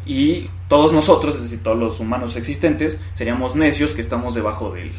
Y 0.05 0.49
todos 0.67 0.93
nosotros, 0.93 1.35
es 1.37 1.43
decir, 1.43 1.63
todos 1.63 1.77
los 1.77 1.99
humanos 1.99 2.35
existentes, 2.35 2.99
seríamos 3.13 3.55
necios 3.55 3.93
que 3.93 4.01
estamos 4.01 4.33
debajo 4.33 4.73
del, 4.73 4.93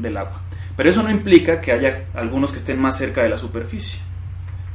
del, 0.00 0.16
agua. 0.16 0.40
Pero 0.80 0.88
eso 0.88 1.02
no 1.02 1.10
implica 1.10 1.60
que 1.60 1.72
haya 1.72 2.06
algunos 2.14 2.52
que 2.52 2.56
estén 2.56 2.80
más 2.80 2.96
cerca 2.96 3.22
de 3.22 3.28
la 3.28 3.36
superficie. 3.36 4.00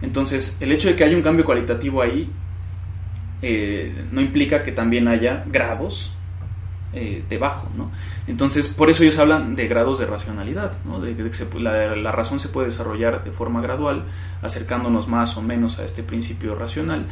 Entonces, 0.03 0.55
el 0.59 0.71
hecho 0.71 0.87
de 0.87 0.95
que 0.95 1.03
haya 1.03 1.17
un 1.17 1.23
cambio 1.23 1.43
cualitativo 1.43 1.99
ahí 1.99 2.29
eh, 3.41 4.05
no 4.11 4.21
implica 4.21 4.61
que 4.61 4.71
también 4.71 5.07
haya 5.07 5.43
grados 5.47 6.13
eh, 6.93 7.23
debajo, 7.27 7.71
¿no? 7.75 7.89
Entonces, 8.27 8.67
por 8.67 8.91
eso 8.91 9.01
ellos 9.01 9.17
hablan 9.17 9.55
de 9.55 9.67
grados 9.67 9.97
de 9.97 10.05
racionalidad, 10.05 10.73
¿no? 10.85 10.99
De, 10.99 11.15
que 11.15 11.59
la, 11.59 11.95
la, 11.95 12.11
razón 12.11 12.39
se 12.39 12.49
puede 12.49 12.67
desarrollar 12.67 13.23
de 13.23 13.31
forma 13.31 13.59
gradual, 13.63 14.03
acercándonos 14.43 15.07
más 15.07 15.37
o 15.37 15.41
menos 15.41 15.79
a 15.79 15.85
este 15.85 16.03
principio 16.03 16.53
racional 16.53 17.07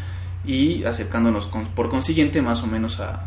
y 0.45 0.83
acercándonos 0.83 1.47
por 1.47 1.89
consiguiente 1.89 2.43
más 2.43 2.61
o 2.61 2.67
menos 2.67 2.99
a 2.99 3.25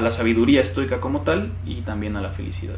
la 0.00 0.12
sabiduría 0.12 0.62
estoica 0.62 1.00
como 1.00 1.22
tal 1.22 1.54
y 1.66 1.80
también 1.80 2.14
a 2.14 2.20
la 2.20 2.30
felicidad. 2.30 2.76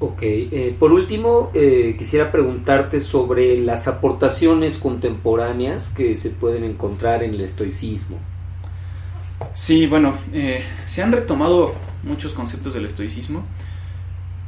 Ok, 0.00 0.22
eh, 0.22 0.74
por 0.76 0.92
último 0.92 1.50
eh, 1.54 1.94
quisiera 1.96 2.32
preguntarte 2.32 2.98
sobre 3.00 3.60
las 3.60 3.86
aportaciones 3.86 4.76
contemporáneas 4.76 5.94
que 5.94 6.16
se 6.16 6.30
pueden 6.30 6.64
encontrar 6.64 7.22
en 7.22 7.34
el 7.34 7.40
estoicismo. 7.40 8.18
Sí, 9.54 9.86
bueno, 9.86 10.14
eh, 10.32 10.64
se 10.84 11.02
han 11.02 11.12
retomado 11.12 11.74
muchos 12.02 12.32
conceptos 12.32 12.74
del 12.74 12.86
estoicismo. 12.86 13.44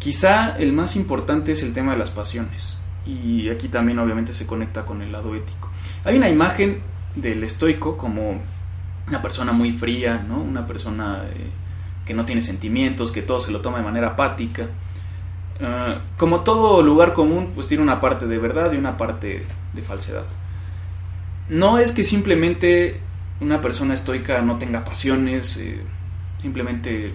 Quizá 0.01 0.57
el 0.59 0.73
más 0.73 0.97
importante 0.97 1.53
es 1.53 1.63
el 1.63 1.73
tema 1.73 1.93
de 1.93 1.99
las 1.99 2.11
pasiones 2.11 2.77
y 3.07 3.49
aquí 3.49 3.69
también 3.69 4.01
obviamente 4.01 4.35
se 4.35 4.47
conecta 4.47 4.85
con 4.85 5.01
el 5.01 5.13
lado 5.13 5.33
ético. 5.37 5.71
Hay 6.05 6.17
una 6.17 6.29
imagen 6.29 6.81
del 7.15 7.45
estoico 7.45 7.97
como 7.97 8.41
una 9.07 9.23
persona 9.23 9.53
muy 9.53 9.71
fría, 9.71 10.25
¿no? 10.29 10.39
Una 10.41 10.67
persona 10.67 11.23
que 12.05 12.15
no 12.15 12.25
tiene 12.25 12.43
sentimientos, 12.43 13.13
que 13.13 13.23
todo 13.23 13.39
se 13.39 13.53
lo 13.53 13.61
toma 13.61 13.79
de 13.79 13.85
manera 13.85 14.09
apática 14.09 14.69
Ah, 15.61 16.01
como 16.19 16.41
todo 16.41 16.83
lugar 16.83 17.15
común, 17.15 17.53
pues 17.55 17.67
tiene 17.67 17.83
una 17.83 18.01
parte 18.01 18.27
de 18.27 18.39
verdad 18.39 18.73
y 18.73 18.77
una 18.77 18.97
parte 18.97 19.47
de 19.73 19.83
falsedad. 19.83 20.25
No 21.49 21.79
es 21.79 21.93
que 21.93 22.05
simplemente 22.05 23.01
una 23.41 23.61
persona 23.61 23.95
estoica 23.95 24.41
no 24.43 24.59
tenga 24.59 24.85
pasiones, 24.85 25.57
eh, 25.57 25.81
simplemente 26.39 27.13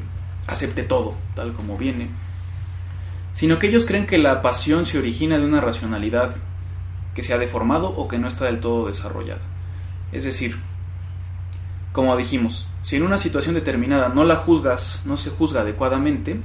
acepte 0.47 0.83
todo 0.83 1.15
tal 1.35 1.53
como 1.53 1.77
viene, 1.77 2.09
sino 3.33 3.59
que 3.59 3.67
ellos 3.67 3.85
creen 3.85 4.05
que 4.05 4.17
la 4.17 4.41
pasión 4.41 4.85
se 4.85 4.97
origina 4.97 5.37
de 5.37 5.45
una 5.45 5.61
racionalidad 5.61 6.35
que 7.13 7.23
se 7.23 7.33
ha 7.33 7.37
deformado 7.37 7.89
o 7.89 8.07
que 8.07 8.17
no 8.17 8.27
está 8.27 8.45
del 8.45 8.59
todo 8.59 8.87
desarrollada. 8.87 9.41
Es 10.11 10.23
decir, 10.23 10.59
como 11.91 12.15
dijimos, 12.17 12.67
si 12.81 12.95
en 12.95 13.03
una 13.03 13.17
situación 13.17 13.55
determinada 13.55 14.09
no 14.09 14.23
la 14.23 14.37
juzgas, 14.37 15.03
no 15.05 15.17
se 15.17 15.29
juzga 15.29 15.61
adecuadamente, 15.61 16.39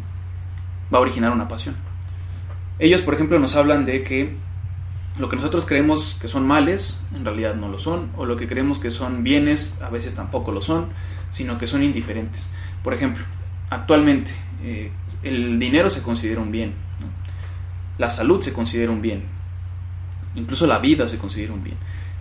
va 0.93 0.99
a 0.99 1.01
originar 1.01 1.33
una 1.33 1.49
pasión. 1.49 1.77
Ellos, 2.79 3.01
por 3.03 3.15
ejemplo, 3.15 3.39
nos 3.39 3.57
hablan 3.57 3.85
de 3.85 4.03
que 4.03 4.37
lo 5.19 5.29
que 5.29 5.37
nosotros 5.37 5.65
creemos 5.65 6.19
que 6.21 6.29
son 6.29 6.47
males, 6.47 7.03
en 7.15 7.25
realidad 7.25 7.55
no 7.55 7.69
lo 7.69 7.79
son, 7.79 8.11
o 8.17 8.27
lo 8.27 8.37
que 8.37 8.47
creemos 8.47 8.79
que 8.79 8.91
son 8.91 9.23
bienes, 9.23 9.79
a 9.81 9.89
veces 9.89 10.15
tampoco 10.15 10.53
lo 10.53 10.61
son, 10.61 10.89
sino 11.31 11.57
que 11.59 11.67
son 11.67 11.83
indiferentes. 11.83 12.53
Por 12.83 12.93
ejemplo, 12.93 13.25
actualmente, 13.71 14.33
eh, 14.63 14.91
El 15.23 15.59
dinero 15.59 15.89
se 15.91 16.03
considera 16.03 16.41
un 16.41 16.53
bien, 16.53 16.75
la 17.99 18.11
salud 18.11 18.43
se 18.43 18.53
considera 18.53 18.93
un 18.93 19.01
bien, 19.01 19.25
incluso 20.35 20.67
la 20.67 20.79
vida 20.79 21.09
se 21.09 21.19
considera 21.19 21.53
un 21.53 21.65
bien. 21.65 21.77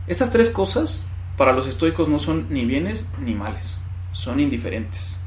Estas 0.07 0.31
tres 0.31 0.49
cosas 0.49 1.07
para 1.37 1.53
los 1.53 1.67
estoicos 1.67 2.07
no 2.07 2.17
son 2.17 2.47
ni 2.49 2.65
bienes 2.65 3.07
ni 3.19 3.35
males, 3.35 3.81
son 4.13 4.39
indiferentes. 4.39 5.19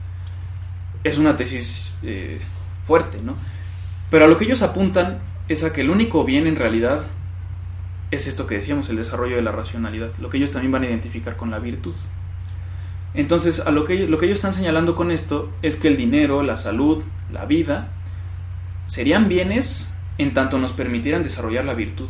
Es 1.04 1.18
una 1.18 1.36
tesis 1.36 1.94
eh, 2.02 2.40
fuerte, 2.88 3.18
¿no? 3.22 3.34
Pero 4.10 4.24
a 4.24 4.28
lo 4.28 4.38
que 4.38 4.46
ellos 4.46 4.62
apuntan 4.62 5.18
es 5.48 5.62
a 5.62 5.74
que 5.74 5.82
el 5.82 5.90
único 5.90 6.24
bien 6.24 6.46
en 6.46 6.56
realidad 6.56 7.02
es 8.10 8.26
esto 8.26 8.46
que 8.46 8.54
decíamos, 8.54 8.88
el 8.88 8.96
desarrollo 8.96 9.36
de 9.36 9.42
la 9.42 9.52
racionalidad, 9.52 10.16
lo 10.18 10.30
que 10.30 10.38
ellos 10.38 10.50
también 10.50 10.72
van 10.72 10.84
a 10.84 10.86
identificar 10.86 11.36
con 11.36 11.50
la 11.50 11.58
virtud. 11.58 11.94
Entonces, 13.12 13.60
a 13.60 13.70
lo 13.70 13.84
que, 13.84 14.06
lo 14.06 14.16
que 14.16 14.24
ellos 14.24 14.38
están 14.38 14.54
señalando 14.54 14.94
con 14.94 15.10
esto 15.10 15.50
es 15.60 15.76
que 15.76 15.88
el 15.88 15.98
dinero, 15.98 16.42
la 16.42 16.56
salud, 16.56 17.04
la 17.30 17.44
vida, 17.44 17.88
serían 18.86 19.28
bienes 19.28 19.94
en 20.16 20.32
tanto 20.32 20.58
nos 20.58 20.72
permitieran 20.72 21.22
desarrollar 21.22 21.66
la 21.66 21.74
virtud. 21.74 22.08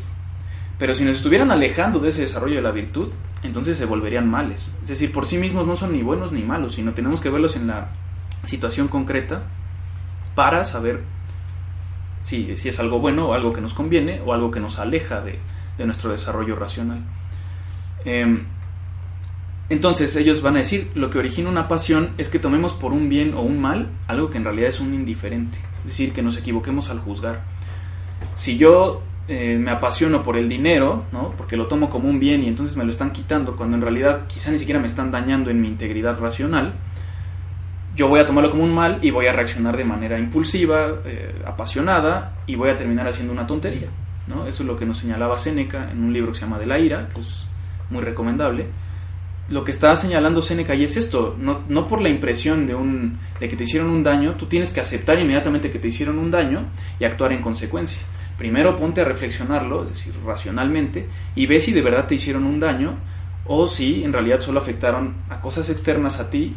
Pero 0.79 0.95
si 0.95 1.05
nos 1.05 1.17
estuvieran 1.17 1.51
alejando 1.51 1.99
de 1.99 2.11
ese 2.11 2.21
desarrollo 2.21 2.57
de 2.57 2.63
la 2.63 2.71
virtud, 2.71 3.11
entonces 3.43 3.77
se 3.77 3.85
volverían 3.85 4.31
males. 4.31 4.77
Es 4.83 4.89
decir, 4.89 5.11
por 5.11 5.27
sí 5.27 5.39
mismos 5.39 5.67
no 5.67 5.75
son 5.75 5.93
ni 5.93 6.03
buenos 6.03 6.31
ni 6.31 6.43
malos, 6.43 6.75
sino 6.77 6.95
tenemos 6.95 7.21
que 7.21 7.31
verlos 7.31 7.57
en 7.57 7.67
la 7.67 7.91
situación 8.45 8.87
concreta 8.87 9.43
para 10.39 10.63
saber 10.63 11.01
si, 12.23 12.57
si 12.57 12.69
es 12.69 12.79
algo 12.79 13.01
bueno 13.01 13.31
o 13.31 13.33
algo 13.35 13.53
que 13.53 13.61
nos 13.61 13.75
conviene 13.75 14.21
o 14.25 14.33
algo 14.33 14.53
que 14.53 14.61
nos 14.61 14.79
aleja 14.79 15.21
de, 15.21 15.41
de 15.77 15.85
nuestro 15.85 16.13
desarrollo 16.13 16.55
racional. 16.55 17.01
Em, 18.05 18.45
entonces 19.69 20.15
ellos 20.15 20.41
van 20.41 20.55
a 20.55 20.59
decir, 20.61 20.93
lo 20.95 21.11
que 21.11 21.19
origina 21.19 21.51
una 21.51 21.67
pasión 21.67 22.11
es 22.19 22.29
que 22.29 22.39
tomemos 22.39 22.73
por 22.73 22.93
un 22.93 23.09
bien 23.09 23.35
o 23.35 23.41
un 23.41 23.61
mal 23.61 23.89
algo 24.07 24.31
que 24.31 24.39
en 24.39 24.45
realidad 24.45 24.69
es 24.69 24.79
un 24.79 24.95
indiferente, 24.95 25.59
es 25.81 25.87
decir, 25.87 26.13
que 26.13 26.23
nos 26.23 26.37
equivoquemos 26.37 26.89
al 26.89 27.01
juzgar. 27.01 27.43
Si 28.37 28.59
yo 28.59 29.03
eh, 29.27 29.59
me 29.59 29.73
apasiono 29.73 30.23
por 30.23 30.37
el 30.37 30.49
dinero, 30.49 31.03
¿no? 31.11 31.35
porque 31.37 31.57
lo 31.57 31.67
tomo 31.67 31.91
como 31.91 32.09
un 32.09 32.21
bien 32.21 32.45
y 32.45 32.47
entonces 32.47 32.77
me 32.77 32.85
lo 32.85 32.93
están 32.93 33.11
quitando, 33.11 33.57
cuando 33.57 33.77
en 33.77 33.83
realidad 33.83 34.29
quizá 34.29 34.53
ni 34.53 34.61
siquiera 34.61 34.79
me 34.79 34.87
están 34.87 35.11
dañando 35.11 35.51
en 35.51 35.61
mi 35.61 35.67
integridad 35.67 36.17
racional, 36.21 36.75
yo 37.99 38.07
voy 38.07 38.21
a 38.21 38.27
tomarlo 38.27 38.53
como 38.53 38.63
un 38.63 38.73
mal 38.73 39.01
y 39.03 39.11
voy 39.11 39.27
a 39.27 39.33
reaccionar 39.33 39.77
de 39.77 39.83
manera 39.83 40.21
impulsiva, 40.21 41.01
eh, 41.05 41.35
apasionada 41.45 42.37
y 42.47 42.55
voy 42.55 42.71
a 42.71 42.77
terminar 42.77 43.09
haciendo 43.09 43.33
una 43.33 43.45
tontería. 43.45 43.89
¿no? 44.29 44.47
Eso 44.47 44.63
es 44.63 44.69
lo 44.69 44.77
que 44.77 44.87
nos 44.87 44.99
señalaba 44.99 45.37
Séneca 45.37 45.91
en 45.91 46.05
un 46.05 46.13
libro 46.13 46.31
que 46.31 46.39
se 46.39 46.45
llama 46.45 46.61
De 46.61 46.67
la 46.67 46.79
ira, 46.79 47.09
que 47.09 47.21
muy 47.91 48.01
recomendable. 48.01 48.67
Lo 49.49 49.65
que 49.65 49.73
está 49.73 49.97
señalando 49.97 50.43
Séneca 50.43 50.77
y 50.77 50.85
es 50.85 50.97
esto, 50.97 51.35
no, 51.41 51.63
no 51.69 51.89
por 51.89 52.01
la 52.01 52.09
impresión 52.09 52.69
de, 52.69 52.77
un, 52.77 53.19
de 53.41 53.49
que 53.49 53.57
te 53.57 53.65
hicieron 53.65 53.91
un 53.91 54.05
daño, 54.05 54.35
tú 54.35 54.47
tienes 54.47 54.73
que 54.73 54.81
aceptar 54.81 55.19
inmediatamente 55.19 55.69
que 55.69 55.81
te 55.81 55.89
hicieron 55.89 56.21
un 56.21 56.31
daño 56.31 56.67
y 57.01 57.05
actuar 57.05 57.33
en 57.33 57.43
consecuencia. 57.43 58.01
Primero 58.37 58.77
ponte 58.77 59.01
a 59.01 59.05
reflexionarlo, 59.07 59.83
es 59.83 59.89
decir, 59.89 60.15
racionalmente, 60.25 61.09
y 61.35 61.47
ve 61.47 61.59
si 61.59 61.73
de 61.73 61.83
verdad 61.83 62.07
te 62.07 62.15
hicieron 62.15 62.45
un 62.45 62.61
daño 62.61 62.97
o 63.45 63.67
si 63.67 64.05
en 64.05 64.13
realidad 64.13 64.39
solo 64.39 64.61
afectaron 64.61 65.17
a 65.31 65.41
cosas 65.41 65.69
externas 65.69 66.21
a 66.21 66.31
ti 66.31 66.55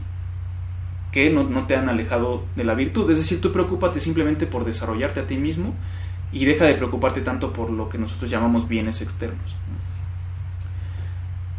que 1.11 1.29
no, 1.29 1.67
te 1.67 1.75
han 1.75 1.89
alejado 1.89 2.43
de 2.55 2.63
la 2.63 2.73
virtud. 2.73 3.11
Es 3.11 3.17
decir, 3.17 3.41
tú 3.41 3.51
preocúpate 3.51 3.99
simplemente 3.99 4.47
por 4.47 4.65
desarrollarte 4.65 5.19
a 5.19 5.27
ti 5.27 5.37
mismo 5.37 5.73
y 6.31 6.45
deja 6.45 6.65
de 6.65 6.75
preocuparte 6.75 7.21
tanto 7.21 7.51
por 7.51 7.69
lo 7.69 7.89
que 7.89 7.97
nosotros 7.97 8.31
llamamos 8.31 8.67
bienes 8.67 9.01
externos. 9.01 9.55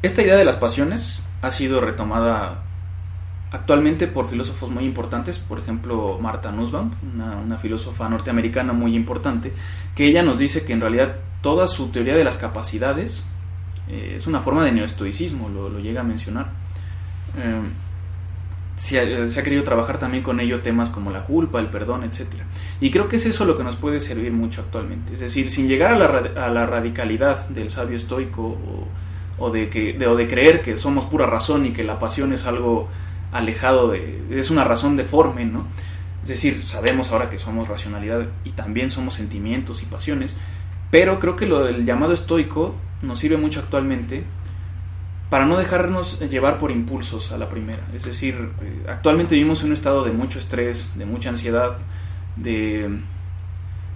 Esta 0.00 0.22
idea 0.22 0.36
de 0.36 0.44
las 0.44 0.56
pasiones 0.56 1.28
ha 1.42 1.50
sido 1.50 1.80
retomada 1.80 2.64
actualmente 3.50 4.06
por 4.06 4.30
filósofos 4.30 4.70
muy 4.70 4.84
importantes, 4.84 5.38
por 5.38 5.58
ejemplo 5.58 6.18
Marta 6.18 6.50
Nussbaum, 6.50 6.90
una, 7.14 7.58
filósofa 7.58 8.08
norteamericana 8.08 8.72
muy 8.72 8.96
importante, 8.96 9.52
que 9.94 10.06
ella 10.06 10.22
nos 10.22 10.38
dice 10.38 10.64
que 10.64 10.72
en 10.72 10.80
realidad 10.80 11.16
toda 11.42 11.68
su 11.68 11.88
teoría 11.88 12.16
de 12.16 12.24
las 12.24 12.38
capacidades 12.38 13.28
eh, 13.88 14.14
es 14.16 14.26
una 14.26 14.40
forma 14.40 14.64
de 14.64 14.72
neoestoicismo, 14.72 15.50
lo, 15.50 15.68
lo 15.68 15.80
llega 15.80 16.00
a 16.00 16.04
mencionar. 16.04 16.46
Eh, 17.36 17.60
se 18.76 18.98
ha, 18.98 19.42
querido 19.42 19.62
trabajar 19.64 19.98
también 19.98 20.22
con 20.22 20.40
ello 20.40 20.60
temas 20.60 20.90
como 20.90 21.10
la 21.10 21.24
culpa, 21.24 21.60
el 21.60 21.66
perdón, 21.66 22.04
etc. 22.04 22.26
Y 22.80 22.90
creo 22.90 23.08
que 23.08 23.16
es 23.16 23.26
eso 23.26 23.44
lo 23.44 23.56
que 23.56 23.64
nos 23.64 23.76
puede 23.76 24.00
servir 24.00 24.32
mucho 24.32 24.62
actualmente. 24.62 25.14
Es 25.14 25.20
decir, 25.20 25.50
sin 25.50 25.68
llegar 25.68 25.94
a 25.94 26.48
la, 26.50 26.66
radicalidad 26.66 27.48
del 27.50 27.70
sabio 27.70 27.96
estoico 27.96 28.58
o, 29.38 29.50
de 29.50 29.68
que, 29.68 30.06
o 30.06 30.16
de 30.16 30.26
creer 30.26 30.62
que 30.62 30.76
somos 30.76 31.04
pura 31.04 31.26
razón 31.26 31.66
y 31.66 31.72
que 31.72 31.84
la 31.84 31.98
pasión 31.98 32.32
es 32.32 32.46
algo 32.46 32.88
alejado 33.30 33.90
de... 33.90 34.26
es 34.30 34.50
una 34.50 34.64
razón 34.64 34.96
deforme, 34.96 35.44
¿no? 35.44 35.66
Es 36.22 36.28
decir, 36.28 36.60
sabemos 36.62 37.10
ahora 37.10 37.28
que 37.28 37.38
somos 37.38 37.68
racionalidad 37.68 38.26
y 38.44 38.50
también 38.50 38.90
somos 38.90 39.14
sentimientos 39.14 39.82
y 39.82 39.86
pasiones, 39.86 40.36
pero 40.90 41.18
creo 41.18 41.36
que 41.36 41.46
lo 41.46 41.64
del 41.64 41.84
llamado 41.84 42.12
estoico 42.12 42.76
nos 43.02 43.18
sirve 43.18 43.36
mucho 43.36 43.60
actualmente 43.60 44.24
para 45.32 45.46
no 45.46 45.56
dejarnos 45.56 46.20
llevar 46.20 46.58
por 46.58 46.70
impulsos 46.70 47.32
a 47.32 47.38
la 47.38 47.48
primera. 47.48 47.88
Es 47.94 48.04
decir, 48.04 48.50
eh, 48.60 48.84
actualmente 48.86 49.34
vivimos 49.34 49.62
en 49.62 49.68
un 49.68 49.72
estado 49.72 50.04
de 50.04 50.12
mucho 50.12 50.38
estrés, 50.38 50.92
de 50.94 51.06
mucha 51.06 51.30
ansiedad, 51.30 51.78
de, 52.36 52.98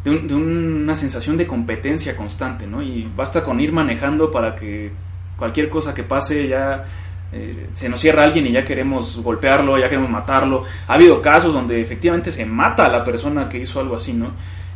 una 0.06 0.94
sensación 0.94 1.36
de 1.36 1.46
competencia 1.46 2.16
constante, 2.16 2.66
¿no? 2.66 2.80
Y 2.80 3.06
basta 3.14 3.44
con 3.44 3.60
ir 3.60 3.70
manejando 3.70 4.30
para 4.30 4.56
que 4.56 4.92
cualquier 5.36 5.68
cosa 5.68 5.92
que 5.92 6.04
pase 6.04 6.48
ya 6.48 6.84
eh, 7.30 7.66
se 7.74 7.90
nos 7.90 8.00
cierra 8.00 8.22
alguien 8.22 8.46
y 8.46 8.52
ya 8.52 8.64
queremos 8.64 9.20
golpearlo, 9.22 9.76
ya 9.76 9.90
queremos 9.90 10.08
matarlo. 10.08 10.64
Ha 10.88 10.94
habido 10.94 11.20
casos 11.20 11.52
donde 11.52 11.82
efectivamente 11.82 12.32
se 12.32 12.46
mata 12.46 12.86
a 12.86 12.88
la 12.88 13.04
persona 13.04 13.46
que 13.46 13.58
hizo 13.58 13.78
algo 13.78 13.96
así, 13.96 14.14
¿no? 14.14 14.30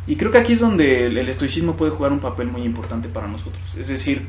Y 0.05 0.15
creo 0.15 0.29
que 0.29 0.37
aquí 0.37 0.53
es 0.53 0.59
donde 0.59 1.07
el 1.07 1.27
estoicismo 1.27 1.75
puede 1.75 1.89
jugar 1.89 2.11
un 2.11 2.19
papel 2.19 2.49
muy 2.49 2.61
importante 2.61 3.09
para 3.09 3.25
nosotros. 3.25 3.63
Es 3.79 3.87
decir, 3.87 4.27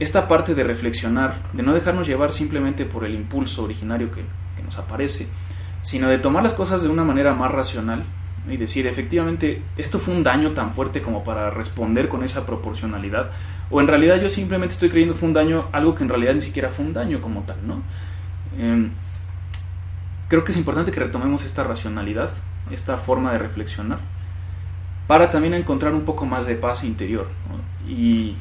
esta 0.00 0.26
parte 0.26 0.54
de 0.54 0.64
reflexionar, 0.64 1.36
de 1.52 1.62
no 1.62 1.74
dejarnos 1.74 2.06
llevar 2.06 2.32
simplemente 2.32 2.86
por 2.86 3.04
el 3.04 3.14
impulso 3.14 3.64
originario 3.64 4.10
que, 4.10 4.24
nos 4.64 4.76
aparece, 4.78 5.26
sino 5.82 6.08
de 6.08 6.18
tomar 6.18 6.42
las 6.42 6.52
cosas 6.52 6.82
de 6.82 6.88
una 6.88 7.02
manera 7.02 7.34
más 7.34 7.50
racional 7.50 8.04
y 8.48 8.56
decir, 8.56 8.86
efectivamente, 8.86 9.62
esto 9.76 9.98
fue 9.98 10.14
un 10.14 10.22
daño 10.22 10.52
tan 10.52 10.72
fuerte 10.72 11.02
como 11.02 11.24
para 11.24 11.50
responder 11.50 12.08
con 12.08 12.22
esa 12.22 12.46
proporcionalidad, 12.46 13.30
o 13.70 13.80
en 13.80 13.88
realidad 13.88 14.20
yo 14.20 14.30
simplemente 14.30 14.74
estoy 14.74 14.90
creyendo 14.90 15.14
que 15.14 15.20
fue 15.20 15.28
un 15.28 15.34
daño, 15.34 15.68
algo 15.72 15.94
que 15.94 16.04
en 16.04 16.08
realidad 16.08 16.34
ni 16.34 16.42
siquiera 16.42 16.68
fue 16.68 16.84
un 16.84 16.92
daño 16.92 17.20
como 17.20 17.42
tal, 17.42 17.56
¿no? 17.66 17.82
Em, 18.58 18.90
creo 20.28 20.44
que 20.44 20.52
es 20.52 20.58
importante 20.58 20.92
que 20.92 21.00
retomemos 21.00 21.42
esta 21.44 21.64
racionalidad, 21.64 22.30
esta 22.70 22.96
forma 22.96 23.32
de 23.32 23.38
reflexionar, 23.38 23.98
para 25.06 25.30
también 25.30 25.54
encontrar 25.54 25.94
un 25.94 26.02
poco 26.02 26.26
más 26.26 26.46
de 26.46 26.54
paz 26.54 26.84
interior, 26.84 27.28
y 27.88 28.36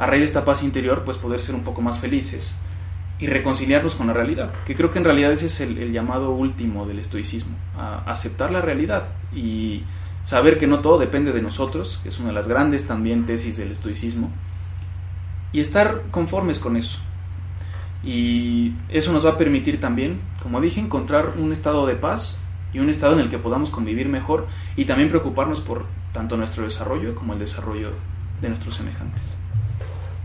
a 0.00 0.06
raíz 0.06 0.20
de 0.20 0.26
esta 0.26 0.44
paz 0.46 0.62
interior, 0.62 1.04
pues 1.04 1.18
poder 1.18 1.42
ser 1.42 1.54
un 1.54 1.62
poco 1.62 1.82
más 1.82 1.98
felices 1.98 2.54
y 3.18 3.26
reconciliarnos 3.26 3.96
con 3.96 4.06
la 4.06 4.14
realidad, 4.14 4.50
que 4.66 4.74
creo 4.74 4.90
que 4.90 4.98
en 4.98 5.04
realidad 5.04 5.30
ese 5.30 5.46
es 5.46 5.60
el, 5.60 5.92
llamado 5.92 6.30
último 6.30 6.86
del 6.86 6.98
estoicismo, 6.98 7.54
aceptar 8.06 8.50
la 8.50 8.62
realidad 8.62 9.10
y 9.34 9.84
saber 10.24 10.56
que 10.56 10.66
no 10.66 10.80
todo 10.80 10.98
depende 10.98 11.32
de 11.32 11.42
nosotros, 11.42 12.00
que 12.02 12.08
es 12.08 12.18
una 12.18 12.28
de 12.28 12.34
las 12.34 12.48
grandes 12.48 12.86
también 12.86 13.26
tesis 13.26 13.58
del 13.58 13.72
estoicismo, 13.72 14.30
y 15.52 15.60
estar 15.60 16.04
conformes 16.10 16.60
con 16.60 16.78
eso. 16.78 16.98
Y 18.02 18.72
eso 18.88 19.12
nos 19.12 19.26
va 19.26 19.32
a 19.32 19.38
permitir 19.38 19.80
también, 19.80 20.18
como 20.42 20.62
dije, 20.62 20.80
encontrar 20.80 21.34
un 21.36 21.52
estado 21.52 21.84
de 21.86 21.96
paz 21.96 22.38
y 22.72 22.78
un 22.78 22.88
estado 22.88 23.12
en 23.12 23.20
el 23.20 23.28
que 23.28 23.38
podamos 23.38 23.68
convivir 23.68 24.08
mejor 24.08 24.46
y 24.76 24.86
también 24.86 25.10
preocuparnos 25.10 25.60
por 25.60 25.84
tanto 26.14 26.38
nuestro 26.38 26.64
desarrollo 26.64 27.14
como 27.14 27.34
el 27.34 27.38
desarrollo 27.38 27.90
de 28.40 28.48
nuestros 28.48 28.76
semejantes. 28.76 29.39